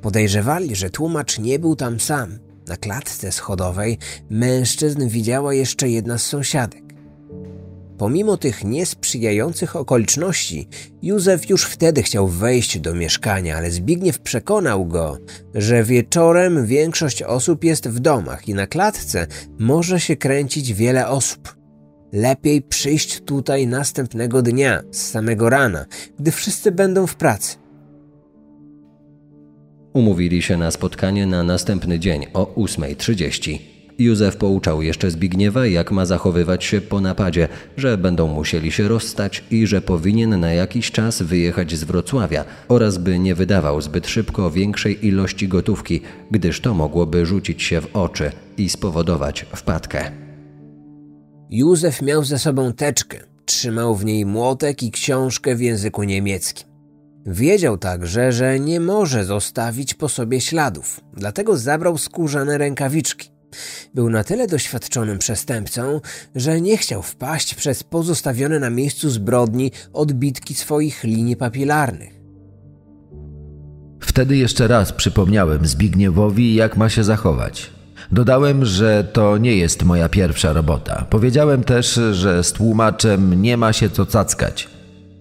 Podejrzewali, 0.03 0.77
że 0.77 0.91
tłumacz 0.91 1.39
nie 1.39 1.59
był 1.59 1.77
tam 1.77 2.01
sam. 2.01 2.39
Na 2.69 2.77
klatce 2.77 3.33
schodowej 3.33 3.99
mężczyzn 4.31 5.09
widziała 5.09 5.55
jeszcze 5.55 5.89
jedna 5.89 6.19
z 6.19 6.23
sąsiadek. 6.23 6.86
Pomimo 7.99 8.37
tych 8.37 8.65
niesprzyjających 8.65 9.77
okoliczności, 9.77 10.69
Józef 11.03 11.51
już 11.51 11.65
wtedy 11.65 12.03
chciał 12.03 12.29
wejść 12.29 12.79
do 12.79 12.95
mieszkania, 12.95 13.57
ale 13.57 13.71
Zbigniew 13.71 14.19
przekonał 14.19 14.87
go, 14.87 15.19
że 15.55 15.85
wieczorem 15.85 16.67
większość 16.67 17.23
osób 17.23 17.65
jest 17.65 17.89
w 17.89 18.01
domach 18.01 18.49
i 18.49 18.55
na 18.55 18.67
klatce 18.67 19.27
może 19.59 20.01
się 20.01 20.17
kręcić 20.17 20.75
wiele 20.75 21.09
osób. 21.09 21.57
Lepiej 22.13 22.63
przyjść 22.63 23.21
tutaj 23.21 23.67
następnego 23.67 24.43
dnia, 24.43 24.83
z 24.91 25.11
samego 25.11 25.51
rana, 25.51 25.87
gdy 26.19 26.33
wszyscy 26.33 26.73
będą 26.73 27.07
w 27.07 27.17
pracy. 27.17 27.57
Umówili 29.93 30.43
się 30.43 30.57
na 30.57 30.71
spotkanie 30.71 31.27
na 31.27 31.43
następny 31.43 31.99
dzień 31.99 32.27
o 32.35 32.45
8.30. 32.45 33.76
Józef 33.99 34.37
pouczał 34.37 34.83
jeszcze 34.83 35.11
Zbigniewa, 35.11 35.67
jak 35.67 35.93
ma 35.93 36.07
zachowywać 36.07 36.65
się 36.65 36.81
po 36.81 37.01
napadzie, 37.01 37.49
że 37.77 37.99
będą 37.99 38.27
musieli 38.27 38.73
się 38.73 38.89
rozstać 38.89 39.45
i 39.51 39.67
że 39.67 39.81
powinien 39.81 40.41
na 40.41 40.53
jakiś 40.53 40.91
czas 40.91 41.23
wyjechać 41.23 41.75
z 41.75 41.85
Wrocławia 41.85 42.45
oraz 42.69 42.99
by 42.99 43.19
nie 43.19 43.35
wydawał 43.35 43.81
zbyt 43.81 44.07
szybko 44.07 44.51
większej 44.51 45.07
ilości 45.07 45.49
gotówki, 45.49 46.01
gdyż 46.31 46.61
to 46.61 46.75
mogłoby 46.75 47.27
rzucić 47.27 47.63
się 47.63 47.81
w 47.81 47.97
oczy 47.97 48.33
i 48.59 48.69
spowodować 48.69 49.47
wpadkę. 49.55 50.11
Józef 51.51 52.03
miał 52.03 52.25
ze 52.25 52.39
sobą 52.39 52.73
teczkę, 52.73 53.19
trzymał 53.45 53.97
w 53.97 54.05
niej 54.05 54.27
młotek 54.27 54.83
i 54.83 54.91
książkę 54.91 55.57
w 55.57 55.61
języku 55.61 56.03
niemieckim. 56.03 56.69
Wiedział 57.27 57.79
także, 57.79 58.33
że 58.33 58.61
nie 58.61 58.81
może 58.81 59.25
zostawić 59.25 59.95
po 59.95 60.09
sobie 60.09 60.41
śladów, 60.41 61.01
dlatego 61.15 61.57
zabrał 61.57 61.99
skórzane 61.99 62.59
rękawiczki. 62.59 63.36
Był 63.95 64.11
na 64.11 64.25
tyle 64.25 64.47
doświadczonym 64.47 65.19
przestępcą, 65.19 66.01
że 66.35 66.61
nie 66.61 66.77
chciał 66.77 67.03
wpaść 67.03 67.55
przez 67.55 67.83
pozostawione 67.83 68.59
na 68.59 68.71
miejscu 68.71 69.11
zbrodni 69.11 69.71
odbitki 69.93 70.55
swoich 70.55 71.05
linii 71.05 71.37
papilarnych. 71.37 72.17
Wtedy 74.01 74.37
jeszcze 74.37 74.69
raz 74.69 74.93
przypomniałem 74.93 75.67
Zbigniewowi, 75.67 76.55
jak 76.55 76.77
ma 76.77 76.89
się 76.89 77.05
zachować. 77.05 77.71
Dodałem, 78.13 78.65
że 78.65 79.05
to 79.13 79.39
nie 79.39 79.57
jest 79.57 79.83
moja 79.83 80.09
pierwsza 80.09 80.53
robota. 80.53 81.07
Powiedziałem 81.11 81.65
też, 81.65 82.01
że 82.13 82.45
z 82.45 82.53
tłumaczem 82.53 83.43
nie 83.43 83.57
ma 83.57 83.73
się 83.73 83.91
co 83.91 84.07
cackać. 84.07 84.69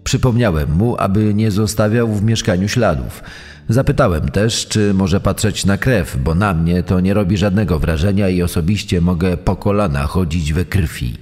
Przypomniałem 0.04 0.72
mu, 0.72 0.96
aby 1.00 1.34
nie 1.34 1.52
zostawiał 1.52 2.08
w 2.08 2.24
mieszkaniu 2.24 2.68
śladów. 2.68 3.24
Zapytałem 3.70 4.30
też, 4.30 4.68
czy 4.68 4.94
może 4.94 5.20
patrzeć 5.20 5.66
na 5.66 5.78
krew, 5.78 6.18
bo 6.18 6.36
na 6.36 6.54
mnie 6.54 6.84
to 6.84 7.00
nie 7.00 7.14
robi 7.14 7.38
żadnego 7.38 7.80
wrażenia 7.80 8.30
i 8.30 8.42
osobiście 8.42 9.02
mogę 9.02 9.38
po 9.38 9.56
kolana 9.56 10.04
chodzić 10.04 10.54
we 10.54 10.66
krwi. 10.66 11.18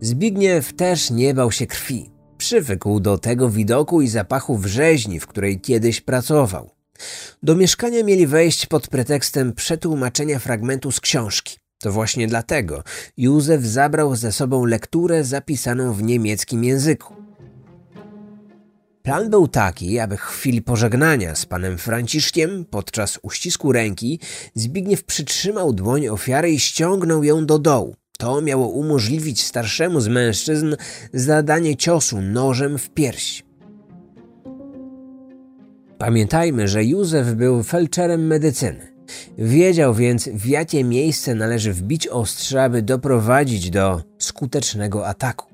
Zbigniew 0.00 0.72
też 0.72 1.10
nie 1.10 1.34
bał 1.34 1.52
się 1.52 1.66
krwi. 1.66 2.10
Przywykł 2.36 3.00
do 3.00 3.18
tego 3.18 3.50
widoku 3.50 4.02
i 4.02 4.08
zapachu 4.08 4.58
wrzeźni, 4.58 5.20
w 5.20 5.26
której 5.26 5.60
kiedyś 5.60 6.00
pracował. 6.00 6.70
Do 7.42 7.56
mieszkania 7.56 8.04
mieli 8.04 8.26
wejść 8.26 8.66
pod 8.66 8.88
pretekstem 8.88 9.52
przetłumaczenia 9.52 10.38
fragmentu 10.38 10.92
z 10.92 11.00
książki. 11.00 11.56
To 11.78 11.92
właśnie 11.92 12.26
dlatego 12.26 12.82
Józef 13.16 13.62
zabrał 13.62 14.16
ze 14.16 14.32
sobą 14.32 14.64
lekturę 14.64 15.24
zapisaną 15.24 15.92
w 15.92 16.02
niemieckim 16.02 16.64
języku. 16.64 17.23
Plan 19.04 19.30
był 19.30 19.48
taki, 19.48 19.98
aby 19.98 20.16
w 20.16 20.20
chwili 20.20 20.62
pożegnania 20.62 21.34
z 21.34 21.46
panem 21.46 21.78
Franciszkiem 21.78 22.64
podczas 22.70 23.18
uścisku 23.22 23.72
ręki 23.72 24.20
Zbigniew 24.54 25.04
przytrzymał 25.04 25.72
dłoń 25.72 26.08
ofiary 26.08 26.50
i 26.50 26.58
ściągnął 26.58 27.24
ją 27.24 27.46
do 27.46 27.58
dołu. 27.58 27.96
To 28.18 28.40
miało 28.40 28.68
umożliwić 28.68 29.44
starszemu 29.44 30.00
z 30.00 30.08
mężczyzn 30.08 30.76
zadanie 31.12 31.76
ciosu 31.76 32.20
nożem 32.20 32.78
w 32.78 32.90
pierś. 32.90 33.42
Pamiętajmy, 35.98 36.68
że 36.68 36.84
Józef 36.84 37.34
był 37.34 37.62
felczerem 37.62 38.26
medycyny. 38.26 38.94
Wiedział 39.38 39.94
więc, 39.94 40.28
w 40.28 40.46
jakie 40.46 40.84
miejsce 40.84 41.34
należy 41.34 41.72
wbić 41.72 42.08
ostrze, 42.08 42.62
aby 42.62 42.82
doprowadzić 42.82 43.70
do 43.70 44.02
skutecznego 44.18 45.06
ataku. 45.06 45.53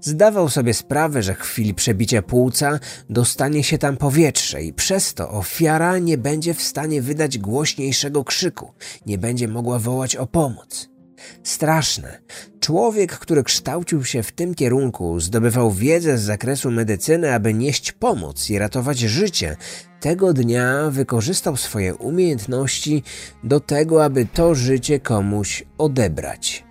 Zdawał 0.00 0.48
sobie 0.48 0.74
sprawę, 0.74 1.22
że 1.22 1.34
w 1.34 1.40
chwili 1.40 1.74
przebicia 1.74 2.22
płuca 2.22 2.78
dostanie 3.10 3.64
się 3.64 3.78
tam 3.78 3.96
powietrze 3.96 4.62
i 4.62 4.72
przez 4.72 5.14
to 5.14 5.30
ofiara 5.30 5.98
nie 5.98 6.18
będzie 6.18 6.54
w 6.54 6.62
stanie 6.62 7.02
wydać 7.02 7.38
głośniejszego 7.38 8.24
krzyku, 8.24 8.72
nie 9.06 9.18
będzie 9.18 9.48
mogła 9.48 9.78
wołać 9.78 10.16
o 10.16 10.26
pomoc. 10.26 10.94
Straszne. 11.42 12.18
Człowiek, 12.60 13.18
który 13.18 13.44
kształcił 13.44 14.04
się 14.04 14.22
w 14.22 14.32
tym 14.32 14.54
kierunku, 14.54 15.20
zdobywał 15.20 15.70
wiedzę 15.70 16.18
z 16.18 16.22
zakresu 16.22 16.70
medycyny, 16.70 17.34
aby 17.34 17.54
nieść 17.54 17.92
pomoc 17.92 18.50
i 18.50 18.58
ratować 18.58 18.98
życie, 18.98 19.56
tego 20.00 20.32
dnia 20.32 20.90
wykorzystał 20.90 21.56
swoje 21.56 21.94
umiejętności 21.94 23.02
do 23.44 23.60
tego, 23.60 24.04
aby 24.04 24.26
to 24.26 24.54
życie 24.54 25.00
komuś 25.00 25.64
odebrać. 25.78 26.63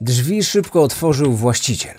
Drzwi 0.00 0.44
szybko 0.44 0.82
otworzył 0.82 1.32
właściciel. 1.32 1.94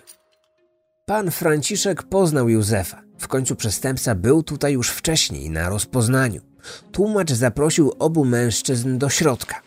Pan 1.05 1.31
Franciszek 1.31 2.03
poznał 2.03 2.49
Józefa. 2.49 3.01
W 3.19 3.27
końcu 3.27 3.55
przestępca 3.55 4.15
był 4.15 4.43
tutaj 4.43 4.73
już 4.73 4.89
wcześniej, 4.89 5.49
na 5.49 5.69
rozpoznaniu. 5.69 6.41
Tłumacz 6.91 7.31
zaprosił 7.31 7.93
obu 7.99 8.25
mężczyzn 8.25 8.97
do 8.97 9.10
środka. 9.10 9.62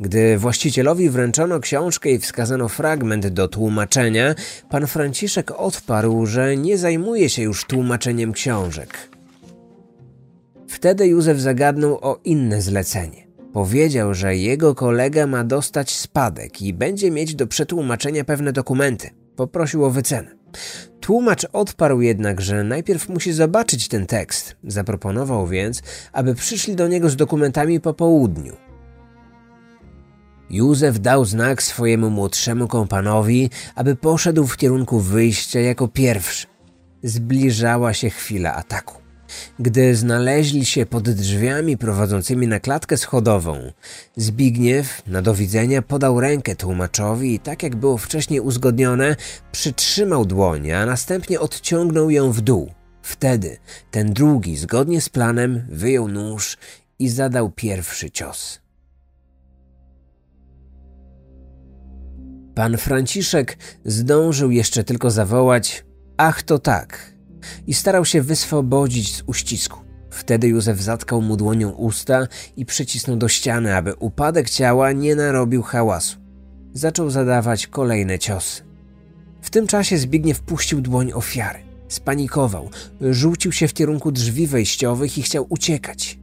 Gdy 0.00 0.38
właścicielowi 0.38 1.10
wręczono 1.10 1.60
książkę 1.60 2.10
i 2.10 2.18
wskazano 2.18 2.68
fragment 2.68 3.26
do 3.26 3.48
tłumaczenia, 3.48 4.34
pan 4.68 4.86
Franciszek 4.86 5.50
odparł, 5.50 6.26
że 6.26 6.56
nie 6.56 6.78
zajmuje 6.78 7.28
się 7.28 7.42
już 7.42 7.64
tłumaczeniem 7.64 8.32
książek. 8.32 9.08
Wtedy 10.68 11.06
Józef 11.06 11.40
zagadnął 11.40 11.98
o 12.02 12.20
inne 12.24 12.62
zlecenie. 12.62 13.23
Powiedział, 13.54 14.14
że 14.14 14.36
jego 14.36 14.74
kolega 14.74 15.26
ma 15.26 15.44
dostać 15.44 15.96
spadek 15.96 16.62
i 16.62 16.74
będzie 16.74 17.10
mieć 17.10 17.34
do 17.34 17.46
przetłumaczenia 17.46 18.24
pewne 18.24 18.52
dokumenty. 18.52 19.10
Poprosił 19.36 19.84
o 19.84 19.90
wycenę. 19.90 20.30
Tłumacz 21.00 21.46
odparł 21.52 22.00
jednak, 22.00 22.40
że 22.40 22.64
najpierw 22.64 23.08
musi 23.08 23.32
zobaczyć 23.32 23.88
ten 23.88 24.06
tekst. 24.06 24.56
Zaproponował 24.64 25.46
więc, 25.46 25.82
aby 26.12 26.34
przyszli 26.34 26.76
do 26.76 26.88
niego 26.88 27.10
z 27.10 27.16
dokumentami 27.16 27.80
po 27.80 27.94
południu. 27.94 28.56
Józef 30.50 31.00
dał 31.00 31.24
znak 31.24 31.62
swojemu 31.62 32.10
młodszemu 32.10 32.68
kompanowi, 32.68 33.50
aby 33.74 33.96
poszedł 33.96 34.46
w 34.46 34.56
kierunku 34.56 35.00
wyjścia 35.00 35.60
jako 35.60 35.88
pierwszy. 35.88 36.46
Zbliżała 37.02 37.94
się 37.94 38.10
chwila 38.10 38.54
ataku. 38.54 39.03
Gdy 39.58 39.96
znaleźli 39.96 40.64
się 40.64 40.86
pod 40.86 41.10
drzwiami 41.10 41.78
prowadzącymi 41.78 42.48
na 42.48 42.60
klatkę 42.60 42.96
schodową, 42.96 43.72
Zbigniew 44.16 45.02
na 45.06 45.22
do 45.22 45.34
widzenia 45.34 45.82
podał 45.82 46.20
rękę 46.20 46.56
tłumaczowi 46.56 47.34
i 47.34 47.40
tak 47.40 47.62
jak 47.62 47.76
było 47.76 47.98
wcześniej 47.98 48.40
uzgodnione, 48.40 49.16
przytrzymał 49.52 50.24
dłoń, 50.24 50.72
a 50.72 50.86
następnie 50.86 51.40
odciągnął 51.40 52.10
ją 52.10 52.32
w 52.32 52.40
dół. 52.40 52.70
Wtedy 53.02 53.56
ten 53.90 54.12
drugi, 54.12 54.56
zgodnie 54.56 55.00
z 55.00 55.08
planem, 55.08 55.66
wyjął 55.68 56.08
nóż 56.08 56.56
i 56.98 57.08
zadał 57.08 57.50
pierwszy 57.50 58.10
cios. 58.10 58.60
Pan 62.54 62.76
Franciszek 62.76 63.58
zdążył 63.84 64.50
jeszcze 64.50 64.84
tylko 64.84 65.10
zawołać: 65.10 65.84
Ach, 66.16 66.42
to 66.42 66.58
tak! 66.58 67.13
I 67.66 67.74
starał 67.74 68.04
się 68.04 68.22
wyswobodzić 68.22 69.16
z 69.16 69.22
uścisku. 69.26 69.80
Wtedy 70.10 70.48
Józef 70.48 70.80
zatkał 70.80 71.22
mu 71.22 71.36
dłonią 71.36 71.70
usta 71.70 72.26
i 72.56 72.66
przycisnął 72.66 73.16
do 73.16 73.28
ściany, 73.28 73.76
aby 73.76 73.94
upadek 73.94 74.50
ciała 74.50 74.92
nie 74.92 75.16
narobił 75.16 75.62
hałasu. 75.62 76.18
Zaczął 76.72 77.10
zadawać 77.10 77.66
kolejne 77.66 78.18
ciosy. 78.18 78.62
W 79.42 79.50
tym 79.50 79.66
czasie 79.66 79.98
Zbigniew 79.98 80.40
puścił 80.40 80.80
dłoń 80.80 81.12
ofiary. 81.12 81.58
Spanikował, 81.88 82.70
rzucił 83.00 83.52
się 83.52 83.68
w 83.68 83.74
kierunku 83.74 84.12
drzwi 84.12 84.46
wejściowych 84.46 85.18
i 85.18 85.22
chciał 85.22 85.46
uciekać. 85.48 86.18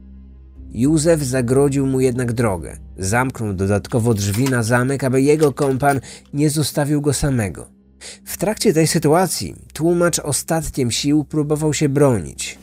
Józef 0.70 1.22
zagrodził 1.22 1.86
mu 1.86 2.00
jednak 2.00 2.32
drogę. 2.32 2.76
Zamknął 2.98 3.54
dodatkowo 3.54 4.14
drzwi 4.14 4.44
na 4.44 4.62
zamek, 4.62 5.04
aby 5.04 5.22
jego 5.22 5.52
kompan 5.52 6.00
nie 6.32 6.50
zostawił 6.50 7.00
go 7.00 7.12
samego. 7.12 7.81
W 8.24 8.36
trakcie 8.36 8.72
tej 8.72 8.86
sytuacji 8.86 9.54
tłumacz 9.72 10.18
ostatkiem 10.18 10.90
sił 10.90 11.24
próbował 11.24 11.74
się 11.74 11.88
bronić. 11.88 12.58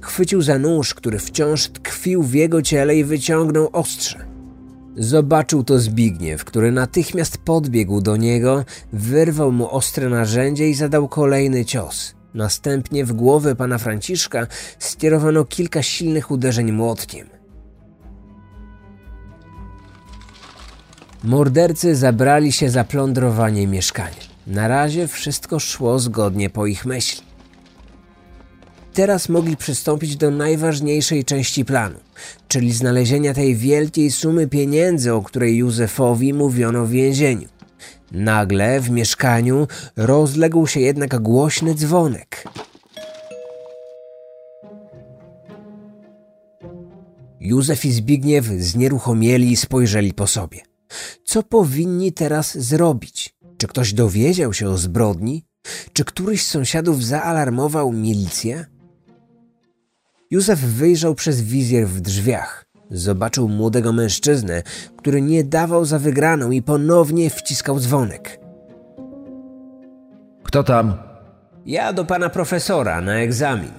Chwycił 0.00 0.42
za 0.42 0.58
nóż, 0.58 0.94
który 0.94 1.18
wciąż 1.18 1.68
tkwił 1.68 2.22
w 2.22 2.34
jego 2.34 2.62
ciele 2.62 2.96
i 2.96 3.04
wyciągnął 3.04 3.68
ostrze. 3.72 4.30
Zobaczył 4.96 5.64
to 5.64 5.78
Zbigniew, 5.78 6.44
który 6.44 6.72
natychmiast 6.72 7.38
podbiegł 7.38 8.00
do 8.00 8.16
niego, 8.16 8.64
wyrwał 8.92 9.52
mu 9.52 9.70
ostre 9.70 10.08
narzędzie 10.08 10.68
i 10.68 10.74
zadał 10.74 11.08
kolejny 11.08 11.64
cios. 11.64 12.14
Następnie 12.34 13.04
w 13.04 13.12
głowę 13.12 13.56
pana 13.56 13.78
Franciszka 13.78 14.46
skierowano 14.78 15.44
kilka 15.44 15.82
silnych 15.82 16.30
uderzeń 16.30 16.72
młotkiem. 16.72 17.26
Mordercy 21.24 21.96
zabrali 21.96 22.52
się 22.52 22.70
za 22.70 22.84
plądrowanie 22.84 23.66
mieszkania. 23.66 24.29
Na 24.50 24.68
razie 24.68 25.08
wszystko 25.08 25.58
szło 25.58 25.98
zgodnie 25.98 26.50
po 26.50 26.66
ich 26.66 26.86
myśli. 26.86 27.22
Teraz 28.94 29.28
mogli 29.28 29.56
przystąpić 29.56 30.16
do 30.16 30.30
najważniejszej 30.30 31.24
części 31.24 31.64
planu, 31.64 31.98
czyli 32.48 32.72
znalezienia 32.72 33.34
tej 33.34 33.56
wielkiej 33.56 34.10
sumy 34.10 34.48
pieniędzy, 34.48 35.14
o 35.14 35.22
której 35.22 35.56
Józefowi 35.56 36.34
mówiono 36.34 36.86
w 36.86 36.90
więzieniu. 36.90 37.48
Nagle 38.12 38.80
w 38.80 38.90
mieszkaniu 38.90 39.66
rozległ 39.96 40.66
się 40.66 40.80
jednak 40.80 41.22
głośny 41.22 41.74
dzwonek. 41.74 42.44
Józef 47.40 47.84
i 47.84 47.92
Zbigniew 47.92 48.44
znieruchomieli 48.46 49.52
i 49.52 49.56
spojrzeli 49.56 50.14
po 50.14 50.26
sobie. 50.26 50.60
Co 51.24 51.42
powinni 51.42 52.12
teraz 52.12 52.58
zrobić? 52.58 53.39
Czy 53.60 53.66
ktoś 53.66 53.92
dowiedział 53.92 54.52
się 54.52 54.68
o 54.68 54.76
zbrodni? 54.76 55.44
Czy 55.92 56.04
któryś 56.04 56.46
z 56.46 56.50
sąsiadów 56.50 57.04
zaalarmował 57.04 57.92
milicję? 57.92 58.66
Józef 60.30 60.58
wyjrzał 60.58 61.14
przez 61.14 61.42
wizjer 61.42 61.86
w 61.88 62.00
drzwiach. 62.00 62.64
Zobaczył 62.90 63.48
młodego 63.48 63.92
mężczyznę, 63.92 64.62
który 64.96 65.22
nie 65.22 65.44
dawał 65.44 65.84
za 65.84 65.98
wygraną 65.98 66.50
i 66.50 66.62
ponownie 66.62 67.30
wciskał 67.30 67.80
dzwonek. 67.80 68.40
Kto 70.42 70.62
tam? 70.62 70.94
Ja 71.66 71.92
do 71.92 72.04
pana 72.04 72.30
profesora 72.30 73.00
na 73.00 73.14
egzamin. 73.14 73.72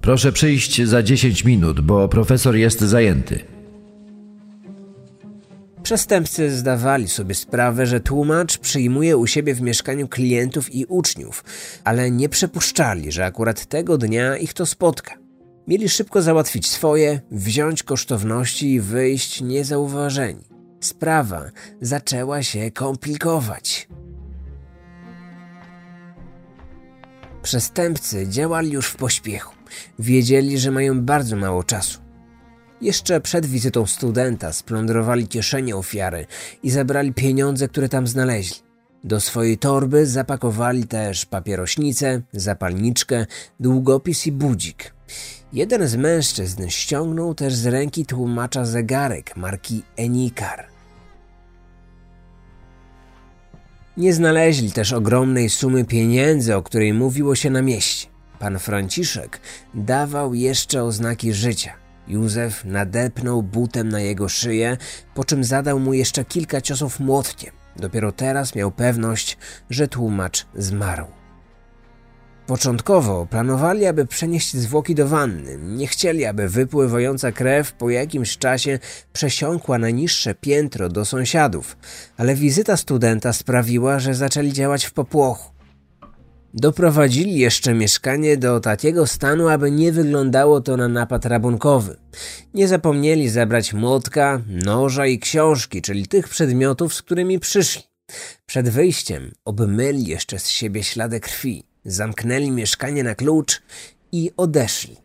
Proszę 0.00 0.32
przyjść 0.32 0.82
za 0.82 1.02
10 1.02 1.44
minut, 1.44 1.80
bo 1.80 2.08
profesor 2.08 2.56
jest 2.56 2.80
zajęty. 2.80 3.59
Przestępcy 5.90 6.50
zdawali 6.50 7.08
sobie 7.08 7.34
sprawę, 7.34 7.86
że 7.86 8.00
tłumacz 8.00 8.58
przyjmuje 8.58 9.16
u 9.16 9.26
siebie 9.26 9.54
w 9.54 9.60
mieszkaniu 9.60 10.08
klientów 10.08 10.74
i 10.74 10.86
uczniów, 10.86 11.44
ale 11.84 12.10
nie 12.10 12.28
przypuszczali, 12.28 13.12
że 13.12 13.24
akurat 13.24 13.66
tego 13.66 13.98
dnia 13.98 14.36
ich 14.36 14.54
to 14.54 14.66
spotka. 14.66 15.14
Mieli 15.68 15.88
szybko 15.88 16.22
załatwić 16.22 16.70
swoje, 16.70 17.20
wziąć 17.30 17.82
kosztowności 17.82 18.72
i 18.72 18.80
wyjść 18.80 19.40
niezauważeni. 19.40 20.44
Sprawa 20.80 21.50
zaczęła 21.80 22.42
się 22.42 22.70
komplikować. 22.70 23.88
Przestępcy 27.42 28.28
działali 28.28 28.70
już 28.70 28.86
w 28.86 28.96
pośpiechu. 28.96 29.54
Wiedzieli, 29.98 30.58
że 30.58 30.70
mają 30.70 31.00
bardzo 31.00 31.36
mało 31.36 31.64
czasu. 31.64 32.09
Jeszcze 32.80 33.20
przed 33.20 33.46
wizytą 33.46 33.86
studenta 33.86 34.52
splądrowali 34.52 35.28
kieszenie 35.28 35.76
ofiary 35.76 36.26
i 36.62 36.70
zabrali 36.70 37.12
pieniądze, 37.14 37.68
które 37.68 37.88
tam 37.88 38.06
znaleźli. 38.06 38.56
Do 39.04 39.20
swojej 39.20 39.58
torby 39.58 40.06
zapakowali 40.06 40.86
też 40.86 41.26
papierośnicę, 41.26 42.22
zapalniczkę, 42.32 43.26
długopis 43.60 44.26
i 44.26 44.32
budzik. 44.32 44.94
Jeden 45.52 45.88
z 45.88 45.96
mężczyzn 45.96 46.68
ściągnął 46.68 47.34
też 47.34 47.54
z 47.54 47.66
ręki 47.66 48.06
tłumacza 48.06 48.64
zegarek 48.64 49.36
marki 49.36 49.82
Enikar. 49.96 50.66
Nie 53.96 54.14
znaleźli 54.14 54.72
też 54.72 54.92
ogromnej 54.92 55.48
sumy 55.48 55.84
pieniędzy, 55.84 56.56
o 56.56 56.62
której 56.62 56.94
mówiło 56.94 57.34
się 57.34 57.50
na 57.50 57.62
mieście. 57.62 58.08
Pan 58.38 58.58
Franciszek 58.58 59.40
dawał 59.74 60.34
jeszcze 60.34 60.84
oznaki 60.84 61.32
życia. 61.32 61.79
Józef 62.10 62.64
nadepnął 62.64 63.42
butem 63.42 63.88
na 63.88 64.00
jego 64.00 64.28
szyję, 64.28 64.76
po 65.14 65.24
czym 65.24 65.44
zadał 65.44 65.80
mu 65.80 65.94
jeszcze 65.94 66.24
kilka 66.24 66.60
ciosów 66.60 67.00
młotkiem. 67.00 67.54
Dopiero 67.76 68.12
teraz 68.12 68.54
miał 68.54 68.70
pewność, 68.70 69.38
że 69.70 69.88
tłumacz 69.88 70.46
zmarł. 70.54 71.06
Początkowo 72.46 73.26
planowali, 73.26 73.86
aby 73.86 74.06
przenieść 74.06 74.56
zwłoki 74.56 74.94
do 74.94 75.08
wanny. 75.08 75.58
Nie 75.58 75.86
chcieli, 75.86 76.24
aby 76.24 76.48
wypływająca 76.48 77.32
krew 77.32 77.72
po 77.72 77.90
jakimś 77.90 78.38
czasie 78.38 78.78
przesiąkła 79.12 79.78
na 79.78 79.90
niższe 79.90 80.34
piętro 80.34 80.88
do 80.88 81.04
sąsiadów, 81.04 81.76
ale 82.16 82.34
wizyta 82.34 82.76
studenta 82.76 83.32
sprawiła, 83.32 83.98
że 83.98 84.14
zaczęli 84.14 84.52
działać 84.52 84.84
w 84.84 84.92
popłochu. 84.92 85.59
Doprowadzili 86.54 87.38
jeszcze 87.38 87.74
mieszkanie 87.74 88.36
do 88.36 88.60
takiego 88.60 89.06
stanu, 89.06 89.48
aby 89.48 89.70
nie 89.70 89.92
wyglądało 89.92 90.60
to 90.60 90.76
na 90.76 90.88
napad 90.88 91.26
rabunkowy. 91.26 91.96
Nie 92.54 92.68
zapomnieli 92.68 93.28
zabrać 93.28 93.72
młotka, 93.72 94.40
noża 94.64 95.06
i 95.06 95.18
książki, 95.18 95.82
czyli 95.82 96.06
tych 96.06 96.28
przedmiotów, 96.28 96.94
z 96.94 97.02
którymi 97.02 97.38
przyszli. 97.38 97.82
Przed 98.46 98.68
wyjściem 98.68 99.30
obmyli 99.44 100.06
jeszcze 100.06 100.38
z 100.38 100.48
siebie 100.48 100.82
ślady 100.82 101.20
krwi, 101.20 101.64
zamknęli 101.84 102.50
mieszkanie 102.50 103.04
na 103.04 103.14
klucz 103.14 103.62
i 104.12 104.30
odeszli. 104.36 104.96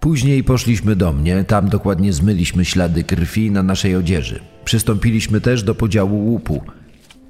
Później 0.00 0.44
poszliśmy 0.44 0.96
do 0.96 1.12
mnie, 1.12 1.44
tam 1.44 1.68
dokładnie 1.68 2.12
zmyliśmy 2.12 2.64
ślady 2.64 3.04
krwi 3.04 3.50
na 3.50 3.62
naszej 3.62 3.96
odzieży. 3.96 4.40
Przystąpiliśmy 4.64 5.40
też 5.40 5.62
do 5.62 5.74
podziału 5.74 6.24
łupu. 6.24 6.62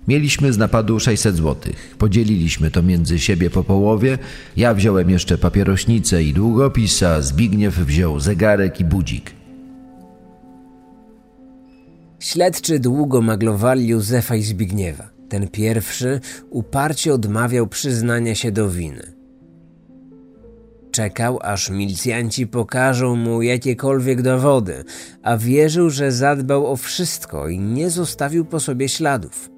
Mieliśmy 0.09 0.53
z 0.53 0.59
napadu 0.59 1.01
600 1.01 1.37
zł. 1.37 1.73
Podzieliliśmy 1.99 2.71
to 2.71 2.83
między 2.83 3.19
siebie 3.19 3.51
po 3.51 3.65
połowie. 3.65 4.19
Ja 4.57 4.75
wziąłem 4.75 5.11
jeszcze 5.11 5.39
papierośnicę 5.39 6.23
i 6.23 6.33
długopis, 6.33 7.03
a 7.03 7.23
Zbigniew 7.23 7.79
wziął 7.79 8.21
zegarek 8.21 8.81
i 8.81 8.85
budzik. 8.85 9.31
Śledczy 12.21 12.79
długo 12.79 13.23
maglowali 13.23 13.89
Józefa 13.89 14.37
i 14.37 14.43
Zbigniewa. 14.43 15.11
Ten 15.29 15.49
pierwszy 15.49 16.21
uparcie 16.51 17.15
odmawiał 17.15 17.67
przyznania 17.67 18.35
się 18.35 18.53
do 18.53 18.71
winy. 18.71 19.13
Czekał, 20.91 21.39
aż 21.43 21.71
milicjanci 21.71 22.47
pokażą 22.47 23.17
mu 23.17 23.43
jakiekolwiek 23.43 24.23
dowody, 24.23 24.85
a 25.23 25.37
wierzył, 25.37 25.91
że 25.91 26.13
zadbał 26.13 26.67
o 26.67 26.77
wszystko 26.77 27.49
i 27.49 27.59
nie 27.59 27.91
zostawił 27.91 28.45
po 28.45 28.61
sobie 28.61 28.89
śladów. 28.89 29.58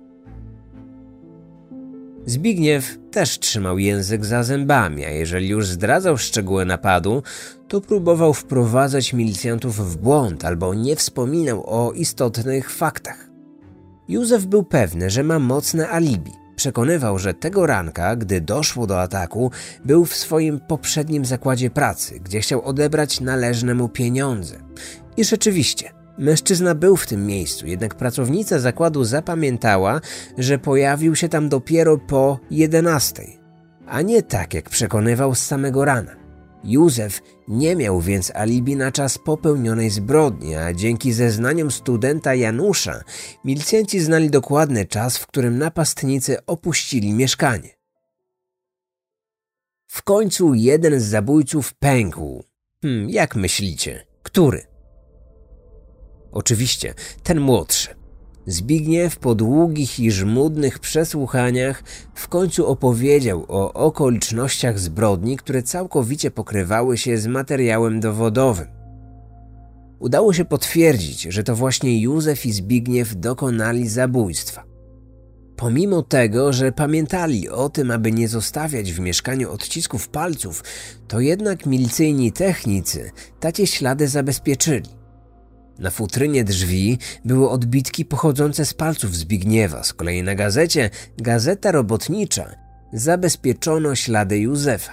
Zbigniew 2.27 2.99
też 3.11 3.39
trzymał 3.39 3.79
język 3.79 4.25
za 4.25 4.43
zębami, 4.43 5.05
a 5.05 5.11
jeżeli 5.11 5.49
już 5.49 5.67
zdradzał 5.67 6.19
szczegóły 6.19 6.65
napadu, 6.65 7.23
to 7.69 7.81
próbował 7.81 8.35
wprowadzać 8.35 9.13
milicjantów 9.13 9.77
w 9.77 9.97
błąd 9.97 10.45
albo 10.45 10.75
nie 10.75 10.97
wspominał 10.97 11.65
o 11.67 11.93
istotnych 11.93 12.71
faktach. 12.71 13.31
Józef 14.09 14.47
był 14.47 14.63
pewny, 14.63 15.11
że 15.11 15.23
ma 15.23 15.39
mocne 15.39 15.89
alibi. 15.89 16.33
Przekonywał, 16.57 17.19
że 17.19 17.35
tego 17.35 17.67
ranka, 17.67 18.17
gdy 18.17 18.41
doszło 18.41 18.87
do 18.87 19.01
ataku, 19.01 19.51
był 19.85 20.05
w 20.05 20.15
swoim 20.15 20.61
poprzednim 20.61 21.25
zakładzie 21.25 21.71
pracy, 21.71 22.21
gdzie 22.21 22.41
chciał 22.41 22.63
odebrać 22.63 23.21
należne 23.21 23.75
mu 23.75 23.89
pieniądze. 23.89 24.57
I 25.17 25.25
rzeczywiście, 25.25 25.91
mężczyzna 26.21 26.75
był 26.75 26.97
w 26.97 27.07
tym 27.07 27.27
miejscu, 27.27 27.67
jednak 27.67 27.95
pracownica 27.95 28.59
zakładu 28.59 29.05
zapamiętała, 29.05 30.01
że 30.39 30.59
pojawił 30.59 31.17
się 31.17 31.29
tam 31.29 31.49
dopiero 31.49 31.99
po 31.99 32.39
11, 32.51 33.23
a 33.87 34.03
nie 34.03 34.23
tak 34.23 34.55
jak 34.55 34.71
przekonywał 34.71 35.35
z 35.35 35.39
samego 35.39 35.85
rana. 35.85 36.17
Józef 36.65 37.23
nie 37.49 37.77
miał 37.77 38.01
więc 38.01 38.33
alibi 38.35 38.77
na 38.77 38.93
czas 38.93 39.19
popełnionej 39.19 39.91
zbrodni, 39.91 40.55
a 40.55 40.73
dzięki 40.73 41.13
zeznaniom 41.13 41.71
studenta 41.71 42.35
Janusza 42.35 43.01
milicjanci 43.45 44.01
znali 44.01 44.31
dokładny 44.31 44.87
czas, 44.87 45.19
w 45.19 45.27
którym 45.27 45.59
napastnicy 45.59 46.47
opuścili 46.47 47.13
mieszkanie. 47.13 47.69
W 49.87 50.03
końcu 50.03 50.55
jeden 50.55 51.01
z 51.01 51.05
zabójców 51.05 51.75
pękł. 51.75 52.45
Hmm, 52.83 53.11
jak 53.11 53.37
myślicie, 53.37 54.07
który? 54.23 54.70
Oczywiście 56.33 56.95
ten 57.23 57.41
młodszy. 57.41 57.89
Zbigniew 58.47 59.17
po 59.17 59.35
długich 59.35 60.01
i 60.01 60.11
żmudnych 60.11 60.79
przesłuchaniach 60.79 61.83
w 62.15 62.29
końcu 62.29 62.67
opowiedział 62.67 63.45
o 63.49 63.73
okolicznościach 63.73 64.79
zbrodni, 64.79 65.37
które 65.37 65.63
całkowicie 65.63 66.31
pokrywały 66.31 66.99
się 66.99 67.19
z 67.19 67.27
materiałem 67.27 68.01
dowodowym. 68.01 68.67
Udało 69.99 70.33
się 70.33 70.45
potwierdzić, 70.45 71.23
że 71.23 71.45
to 71.45 71.57
właśnie 71.57 72.01
Józef 72.01 72.47
i 72.47 72.53
Zbigniew 72.53 73.17
dokonali 73.17 73.89
zabójstwa. 73.89 74.65
Pomimo 75.57 76.03
tego, 76.03 76.53
że 76.53 76.73
pamiętali 76.73 77.49
o 77.49 77.69
tym, 77.69 77.91
aby 77.91 78.13
nie 78.13 78.29
zostawiać 78.29 78.93
w 78.93 79.01
mieszkaniu 79.01 79.53
odcisków 79.53 80.09
palców, 80.09 80.65
to 81.09 81.21
jednak 81.21 81.67
milicyjni 81.67 82.33
technicy 82.33 83.11
takie 83.41 83.67
ślady 83.67 84.09
zabezpieczyli. 84.09 85.00
Na 85.81 85.91
futrynie 85.91 86.45
drzwi 86.45 86.99
były 87.25 87.51
odbitki 87.51 88.05
pochodzące 88.05 88.65
z 88.65 88.75
palców 88.75 89.17
Zbigniewa, 89.17 89.83
z 89.85 89.93
kolei 89.93 90.23
na 90.23 90.35
gazecie 90.35 90.91
Gazeta 91.19 91.73
Robotnicza 91.73 92.51
zabezpieczono 92.93 93.95
ślady 93.95 94.39
Józefa. 94.39 94.93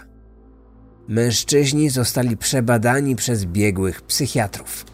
Mężczyźni 1.08 1.90
zostali 1.90 2.38
przebadani 2.38 3.16
przez 3.16 3.46
biegłych 3.46 4.02
psychiatrów. 4.02 4.86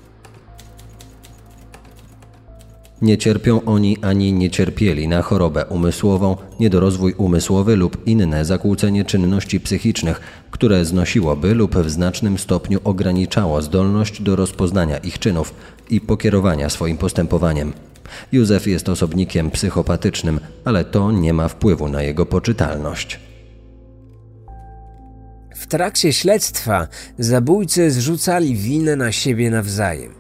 Nie 3.01 3.17
cierpią 3.17 3.65
oni 3.65 3.97
ani 4.01 4.33
nie 4.33 4.49
cierpieli 4.49 5.07
na 5.07 5.21
chorobę 5.21 5.65
umysłową, 5.65 6.37
niedorozwój 6.59 7.13
umysłowy 7.13 7.75
lub 7.75 8.07
inne 8.07 8.45
zakłócenie 8.45 9.05
czynności 9.05 9.59
psychicznych, 9.59 10.21
które 10.51 10.85
znosiłoby 10.85 11.53
lub 11.53 11.75
w 11.75 11.89
znacznym 11.89 12.37
stopniu 12.37 12.79
ograniczało 12.83 13.61
zdolność 13.61 14.21
do 14.21 14.35
rozpoznania 14.35 14.97
ich 14.97 15.19
czynów 15.19 15.53
i 15.89 16.01
pokierowania 16.01 16.69
swoim 16.69 16.97
postępowaniem. 16.97 17.73
Józef 18.31 18.67
jest 18.67 18.89
osobnikiem 18.89 19.51
psychopatycznym, 19.51 20.39
ale 20.65 20.85
to 20.85 21.11
nie 21.11 21.33
ma 21.33 21.47
wpływu 21.47 21.89
na 21.89 22.03
jego 22.03 22.25
poczytalność. 22.25 23.19
W 25.55 25.67
trakcie 25.67 26.13
śledztwa 26.13 26.87
zabójcy 27.19 27.91
zrzucali 27.91 28.55
winę 28.55 28.95
na 28.95 29.11
siebie 29.11 29.49
nawzajem. 29.49 30.13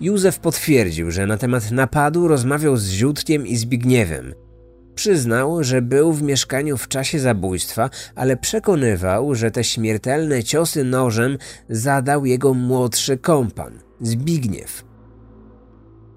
Józef 0.00 0.38
potwierdził, 0.38 1.10
że 1.10 1.26
na 1.26 1.36
temat 1.36 1.70
napadu 1.70 2.28
rozmawiał 2.28 2.76
z 2.76 2.88
Ziutkiem 2.88 3.46
i 3.46 3.56
Zbigniewem. 3.56 4.34
Przyznał, 4.98 5.64
że 5.64 5.82
był 5.82 6.12
w 6.12 6.22
mieszkaniu 6.22 6.76
w 6.76 6.88
czasie 6.88 7.18
zabójstwa, 7.18 7.90
ale 8.14 8.36
przekonywał, 8.36 9.34
że 9.34 9.50
te 9.50 9.64
śmiertelne 9.64 10.44
ciosy 10.44 10.84
nożem 10.84 11.38
zadał 11.68 12.26
jego 12.26 12.54
młodszy 12.54 13.18
kompan, 13.18 13.78
Zbigniew. 14.00 14.84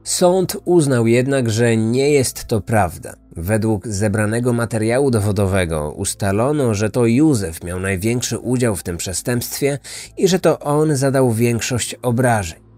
Sąd 0.03 0.57
uznał 0.65 1.07
jednak, 1.07 1.49
że 1.49 1.77
nie 1.77 2.11
jest 2.11 2.45
to 2.45 2.61
prawda. 2.61 3.13
Według 3.35 3.87
zebranego 3.87 4.53
materiału 4.53 5.11
dowodowego 5.11 5.91
ustalono, 5.91 6.73
że 6.73 6.89
to 6.89 7.05
Józef 7.05 7.63
miał 7.63 7.79
największy 7.79 8.39
udział 8.39 8.75
w 8.75 8.83
tym 8.83 8.97
przestępstwie 8.97 9.79
i 10.17 10.27
że 10.27 10.39
to 10.39 10.59
on 10.59 10.95
zadał 10.95 11.31
większość 11.31 11.95
obrażeń. 12.01 12.70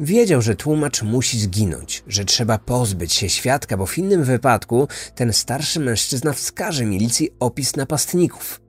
Wiedział, 0.00 0.42
że 0.42 0.56
tłumacz 0.56 1.02
musi 1.02 1.40
zginąć, 1.40 2.02
że 2.06 2.24
trzeba 2.24 2.58
pozbyć 2.58 3.12
się 3.12 3.28
świadka, 3.28 3.76
bo 3.76 3.86
w 3.86 3.98
innym 3.98 4.24
wypadku 4.24 4.88
ten 5.14 5.32
starszy 5.32 5.80
mężczyzna 5.80 6.32
wskaże 6.32 6.84
milicji 6.84 7.30
opis 7.40 7.76
napastników. 7.76 8.60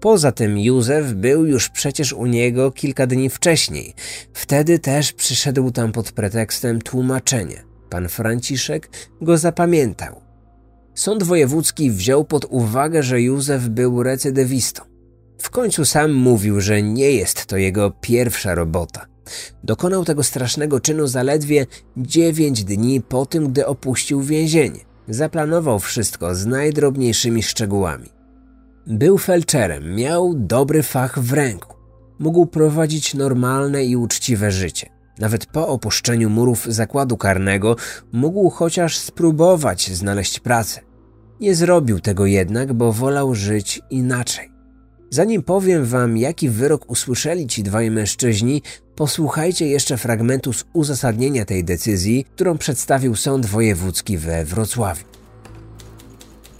Poza 0.00 0.32
tym 0.32 0.58
Józef 0.58 1.12
był 1.12 1.46
już 1.46 1.68
przecież 1.68 2.12
u 2.12 2.26
niego 2.26 2.72
kilka 2.72 3.06
dni 3.06 3.30
wcześniej. 3.30 3.94
Wtedy 4.32 4.78
też 4.78 5.12
przyszedł 5.12 5.70
tam 5.70 5.92
pod 5.92 6.12
pretekstem 6.12 6.82
tłumaczenia. 6.82 7.62
Pan 7.90 8.08
Franciszek 8.08 8.90
go 9.20 9.38
zapamiętał. 9.38 10.20
Sąd 10.94 11.22
wojewódzki 11.22 11.90
wziął 11.90 12.24
pod 12.24 12.46
uwagę, 12.50 13.02
że 13.02 13.22
Józef 13.22 13.68
był 13.68 14.02
recydywistą. 14.02 14.82
W 15.38 15.50
końcu 15.50 15.84
sam 15.84 16.12
mówił, 16.12 16.60
że 16.60 16.82
nie 16.82 17.10
jest 17.10 17.46
to 17.46 17.56
jego 17.56 17.90
pierwsza 17.90 18.54
robota. 18.54 19.13
Dokonał 19.64 20.04
tego 20.04 20.22
strasznego 20.22 20.80
czynu 20.80 21.06
zaledwie 21.06 21.66
9 21.96 22.64
dni 22.64 23.00
po 23.00 23.26
tym, 23.26 23.48
gdy 23.48 23.66
opuścił 23.66 24.22
więzienie. 24.22 24.80
Zaplanował 25.08 25.78
wszystko 25.78 26.34
z 26.34 26.46
najdrobniejszymi 26.46 27.42
szczegółami. 27.42 28.08
Był 28.86 29.18
felczerem, 29.18 29.94
miał 29.94 30.34
dobry 30.34 30.82
fach 30.82 31.18
w 31.18 31.32
ręku. 31.32 31.74
Mógł 32.18 32.46
prowadzić 32.46 33.14
normalne 33.14 33.84
i 33.84 33.96
uczciwe 33.96 34.50
życie. 34.50 34.88
Nawet 35.18 35.46
po 35.46 35.68
opuszczeniu 35.68 36.30
murów 36.30 36.66
zakładu 36.68 37.16
karnego 37.16 37.76
mógł 38.12 38.50
chociaż 38.50 38.98
spróbować 38.98 39.90
znaleźć 39.90 40.40
pracę. 40.40 40.80
Nie 41.40 41.54
zrobił 41.54 42.00
tego 42.00 42.26
jednak, 42.26 42.72
bo 42.72 42.92
wolał 42.92 43.34
żyć 43.34 43.80
inaczej. 43.90 44.53
Zanim 45.14 45.42
powiem 45.42 45.84
wam, 45.84 46.16
jaki 46.16 46.48
wyrok 46.48 46.90
usłyszeli 46.90 47.46
ci 47.46 47.62
dwaj 47.62 47.90
mężczyźni, 47.90 48.62
posłuchajcie 48.96 49.66
jeszcze 49.66 49.96
fragmentu 49.96 50.52
z 50.52 50.64
uzasadnienia 50.72 51.44
tej 51.44 51.64
decyzji, 51.64 52.24
którą 52.34 52.58
przedstawił 52.58 53.16
Sąd 53.16 53.46
Wojewódzki 53.46 54.18
we 54.18 54.44
Wrocławiu. 54.44 55.04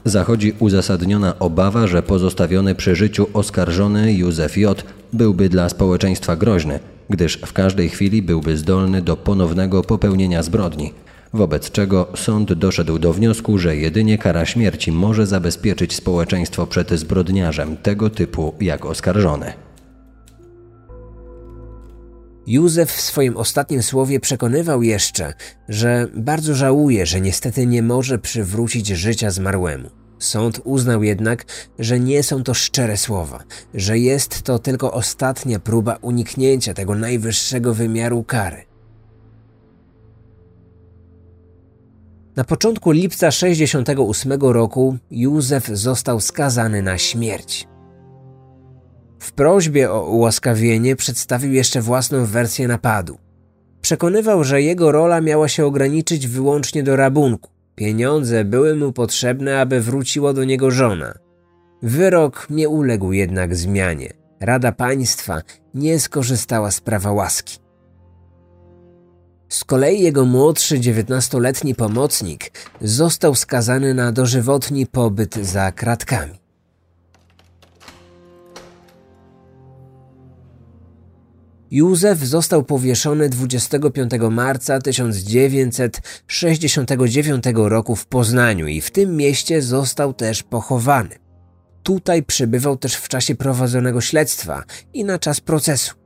Zachodzi 0.05 0.55
uzasadniona 0.59 1.39
obawa, 1.39 1.87
że 1.87 2.03
pozostawiony 2.03 2.75
przy 2.75 2.97
życiu 2.97 3.27
oskarżony 3.33 4.13
Józef 4.13 4.57
J. 4.57 4.85
byłby 5.13 5.49
dla 5.49 5.69
społeczeństwa 5.69 6.37
groźny, 6.37 6.81
gdyż 7.11 7.39
w 7.47 7.53
każdej 7.53 7.89
chwili 7.89 8.23
byłby 8.23 8.57
zdolny 8.57 9.03
do 9.03 9.17
ponownego 9.17 9.83
popełnienia 9.83 10.43
zbrodni. 10.43 10.93
Wobec 11.35 11.71
czego 11.71 12.09
sąd 12.17 12.53
doszedł 12.53 12.99
do 12.99 13.13
wniosku, 13.13 13.59
że 13.59 13.77
jedynie 13.77 14.19
kara 14.19 14.47
śmierci 14.47 14.93
może 14.93 15.27
zabezpieczyć 15.27 15.95
społeczeństwo 15.95 16.67
przed 16.67 16.91
zbrodniarzem 16.91 17.77
tego 17.77 18.11
typu 18.11 18.55
jak 18.61 18.85
oskarżony. 18.85 19.53
Józef 22.47 22.93
w 22.93 23.01
swoim 23.01 23.37
ostatnim 23.37 23.83
słowie 23.83 24.21
przekonywał 24.21 24.83
jeszcze, 24.83 25.35
że 25.69 26.07
bardzo 26.15 26.55
żałuje, 26.55 27.07
że 27.07 27.21
niestety 27.21 27.67
nie 27.67 27.83
może 27.83 28.19
przywrócić 28.19 28.87
życia 28.87 29.31
zmarłemu. 29.31 29.91
Sąd 30.19 30.61
uznał 30.65 31.03
jednak, 31.03 31.45
że 31.79 32.01
nie 32.01 32.23
są 32.23 32.43
to 32.43 32.55
szczere 32.55 32.97
słowa, 32.97 33.45
że 33.75 33.99
jest 33.99 34.43
to 34.43 34.59
tylko 34.59 34.93
ostatnia 34.93 35.59
próba 35.59 35.97
uniknięcia 36.01 36.75
tego 36.75 36.95
najwyższego 36.95 37.75
wymiaru 37.75 38.25
kary. 38.25 38.74
Na 42.37 42.45
początku 42.45 42.91
lipca 42.91 43.31
68 43.31 44.33
roku 44.41 44.97
Józef 45.11 45.67
został 45.67 46.21
skazany 46.21 46.83
na 46.83 46.99
śmierć. 46.99 47.69
W 49.19 49.33
prośbie 49.33 49.93
o 49.93 50.11
ułaskawienie 50.11 50.97
przedstawił 50.97 51.53
jeszcze 51.53 51.81
własną 51.81 52.27
wersję 52.27 52.69
napadu. 52.69 53.19
Przekonywał, 53.81 54.45
że 54.45 54.63
jego 54.63 54.93
rola 54.93 55.21
miała 55.21 55.49
się 55.49 55.67
ograniczyć 55.67 56.27
wyłącznie 56.29 56.83
do 56.83 56.97
rabunku. 56.97 57.51
Pieniądze 57.75 58.45
były 58.45 58.77
mu 58.77 58.93
potrzebne, 58.93 59.61
aby 59.61 59.81
wróciła 59.81 60.33
do 60.33 60.45
niego 60.45 60.71
żona. 60.71 61.15
Wyrok 61.83 62.47
nie 62.51 62.69
uległ 62.69 63.13
jednak 63.13 63.57
zmianie. 63.57 64.13
Rada 64.41 64.73
Państwa 64.73 65.43
nie 65.75 66.01
skorzystała 66.01 66.71
z 66.71 66.81
prawa 66.81 67.13
łaski. 67.13 67.64
Z 69.55 69.65
kolei 69.65 70.01
jego 70.01 70.25
młodszy, 70.25 70.81
dziewiętnastoletni 70.81 71.75
pomocnik 71.75 72.51
został 72.81 73.35
skazany 73.35 73.95
na 73.95 74.13
dożywotni 74.13 74.87
pobyt 74.87 75.35
za 75.35 75.73
kratkami. 75.73 76.39
Józef 81.71 82.19
został 82.19 82.63
powieszony 82.63 83.29
25 83.29 84.11
marca 84.31 84.81
1969 84.81 87.45
roku 87.55 87.97
w 87.97 88.07
Poznaniu 88.07 88.67
i 88.67 88.81
w 88.81 88.91
tym 88.91 89.17
mieście 89.17 89.63
został 89.63 90.15
też 90.15 90.43
pochowany. 90.43 91.19
Tutaj 91.83 92.23
przybywał 92.23 92.77
też 92.77 92.95
w 92.95 93.09
czasie 93.09 93.35
prowadzonego 93.35 94.01
śledztwa 94.01 94.65
i 94.95 95.05
na 95.05 95.19
czas 95.19 95.41
procesu. 95.41 96.04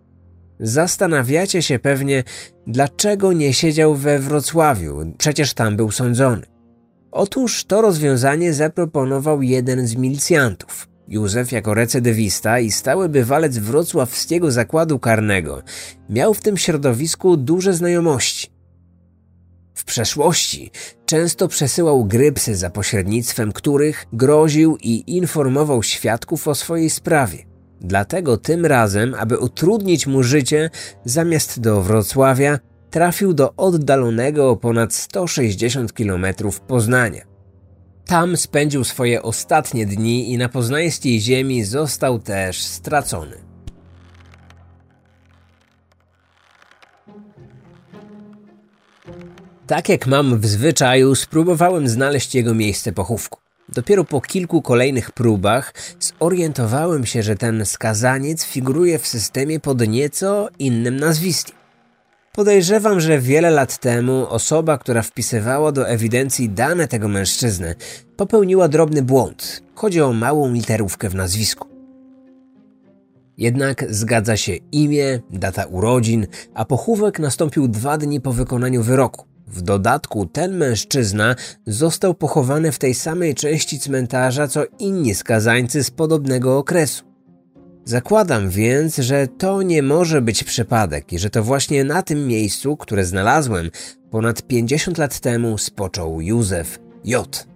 Zastanawiacie 0.60 1.62
się 1.62 1.78
pewnie, 1.78 2.24
dlaczego 2.66 3.32
nie 3.32 3.54
siedział 3.54 3.94
we 3.94 4.18
Wrocławiu, 4.18 5.12
przecież 5.18 5.54
tam 5.54 5.76
był 5.76 5.90
sądzony. 5.90 6.42
Otóż 7.10 7.64
to 7.64 7.82
rozwiązanie 7.82 8.54
zaproponował 8.54 9.42
jeden 9.42 9.86
z 9.86 9.96
milicjantów. 9.96 10.88
Józef 11.08 11.52
jako 11.52 11.74
recydywista 11.74 12.60
i 12.60 12.70
stały 12.70 13.08
bywalec 13.08 13.58
wrocławskiego 13.58 14.50
zakładu 14.50 14.98
karnego 14.98 15.62
miał 16.10 16.34
w 16.34 16.40
tym 16.40 16.56
środowisku 16.56 17.36
duże 17.36 17.74
znajomości. 17.74 18.50
W 19.74 19.84
przeszłości 19.84 20.70
często 21.06 21.48
przesyłał 21.48 22.04
grypsy 22.04 22.56
za 22.56 22.70
pośrednictwem 22.70 23.52
których 23.52 24.06
groził 24.12 24.76
i 24.80 25.16
informował 25.16 25.82
świadków 25.82 26.48
o 26.48 26.54
swojej 26.54 26.90
sprawie. 26.90 27.47
Dlatego 27.80 28.36
tym 28.36 28.66
razem, 28.66 29.14
aby 29.14 29.38
utrudnić 29.38 30.06
mu 30.06 30.22
życie, 30.22 30.70
zamiast 31.04 31.60
do 31.60 31.82
Wrocławia 31.82 32.58
trafił 32.90 33.34
do 33.34 33.54
oddalonego 33.56 34.50
o 34.50 34.56
ponad 34.56 34.94
160 34.94 35.92
km 35.92 36.26
Poznania. 36.66 37.22
Tam 38.06 38.36
spędził 38.36 38.84
swoje 38.84 39.22
ostatnie 39.22 39.86
dni 39.86 40.32
i 40.32 40.38
na 40.38 40.48
poznańskiej 40.48 41.20
ziemi 41.20 41.64
został 41.64 42.18
też 42.18 42.62
stracony. 42.62 43.36
Tak 49.66 49.88
jak 49.88 50.06
mam 50.06 50.40
w 50.40 50.46
zwyczaju, 50.46 51.14
spróbowałem 51.14 51.88
znaleźć 51.88 52.34
jego 52.34 52.54
miejsce 52.54 52.92
pochówku. 52.92 53.47
Dopiero 53.74 54.04
po 54.04 54.20
kilku 54.20 54.62
kolejnych 54.62 55.10
próbach 55.10 55.74
zorientowałem 56.20 57.06
się, 57.06 57.22
że 57.22 57.36
ten 57.36 57.66
skazaniec 57.66 58.44
figuruje 58.44 58.98
w 58.98 59.06
systemie 59.06 59.60
pod 59.60 59.88
nieco 59.88 60.48
innym 60.58 60.96
nazwiskiem. 60.96 61.56
Podejrzewam, 62.32 63.00
że 63.00 63.18
wiele 63.18 63.50
lat 63.50 63.78
temu 63.78 64.26
osoba, 64.28 64.78
która 64.78 65.02
wpisywała 65.02 65.72
do 65.72 65.88
ewidencji 65.88 66.50
dane 66.50 66.88
tego 66.88 67.08
mężczyzny, 67.08 67.74
popełniła 68.16 68.68
drobny 68.68 69.02
błąd. 69.02 69.62
Chodzi 69.74 70.00
o 70.00 70.12
małą 70.12 70.52
literówkę 70.52 71.08
w 71.08 71.14
nazwisku. 71.14 71.68
Jednak 73.38 73.84
zgadza 73.88 74.36
się 74.36 74.56
imię, 74.72 75.20
data 75.30 75.64
urodzin, 75.64 76.26
a 76.54 76.64
pochówek 76.64 77.18
nastąpił 77.18 77.68
dwa 77.68 77.98
dni 77.98 78.20
po 78.20 78.32
wykonaniu 78.32 78.82
wyroku. 78.82 79.27
W 79.50 79.62
dodatku 79.62 80.26
ten 80.26 80.56
mężczyzna 80.56 81.36
został 81.66 82.14
pochowany 82.14 82.72
w 82.72 82.78
tej 82.78 82.94
samej 82.94 83.34
części 83.34 83.80
cmentarza 83.80 84.48
co 84.48 84.64
inni 84.78 85.14
skazańcy 85.14 85.84
z 85.84 85.90
podobnego 85.90 86.58
okresu. 86.58 87.04
Zakładam 87.84 88.50
więc, 88.50 88.96
że 88.96 89.28
to 89.38 89.62
nie 89.62 89.82
może 89.82 90.22
być 90.22 90.44
przypadek 90.44 91.12
i 91.12 91.18
że 91.18 91.30
to 91.30 91.42
właśnie 91.42 91.84
na 91.84 92.02
tym 92.02 92.26
miejscu, 92.26 92.76
które 92.76 93.04
znalazłem 93.04 93.70
ponad 94.10 94.42
50 94.42 94.98
lat 94.98 95.20
temu, 95.20 95.58
spoczął 95.58 96.20
Józef 96.20 96.78
J. 97.04 97.46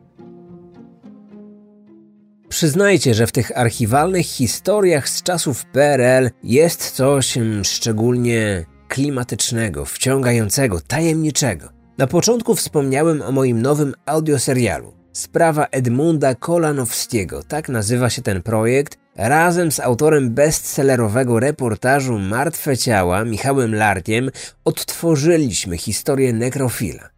Przyznajcie, 2.49 3.14
że 3.14 3.26
w 3.26 3.32
tych 3.32 3.59
archiwalnych 3.59 4.26
historiach 4.26 5.09
z 5.09 5.22
czasów 5.22 5.64
PRL 5.64 6.30
jest 6.45 6.90
coś 6.90 7.36
mm, 7.36 7.64
szczególnie 7.64 8.64
klimatycznego, 8.88 9.84
wciągającego, 9.84 10.80
tajemniczego. 10.80 11.82
Na 12.03 12.07
początku 12.07 12.55
wspomniałem 12.55 13.22
o 13.22 13.32
moim 13.32 13.62
nowym 13.62 13.94
audioserialu. 14.07 14.94
Sprawa 15.12 15.66
Edmunda 15.66 16.34
Kolanowskiego, 16.34 17.42
tak 17.42 17.68
nazywa 17.68 18.11
się 18.11 18.22
ten 18.22 18.42
projekt, 18.42 18.98
razem 19.16 19.72
z 19.72 19.80
autorem 19.80 20.34
bestsellerowego 20.34 21.40
reportażu 21.40 22.18
Martwe 22.18 22.76
ciała 22.76 23.24
Michałem 23.24 23.74
Larkiem 23.74 24.30
odtworzyliśmy 24.64 25.78
historię 25.78 26.32
nekrofila. 26.32 27.09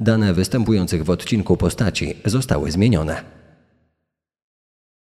Dane 0.00 0.34
występujących 0.34 1.04
w 1.04 1.10
odcinku 1.10 1.56
postaci 1.56 2.16
zostały 2.24 2.70
zmienione. 2.70 3.43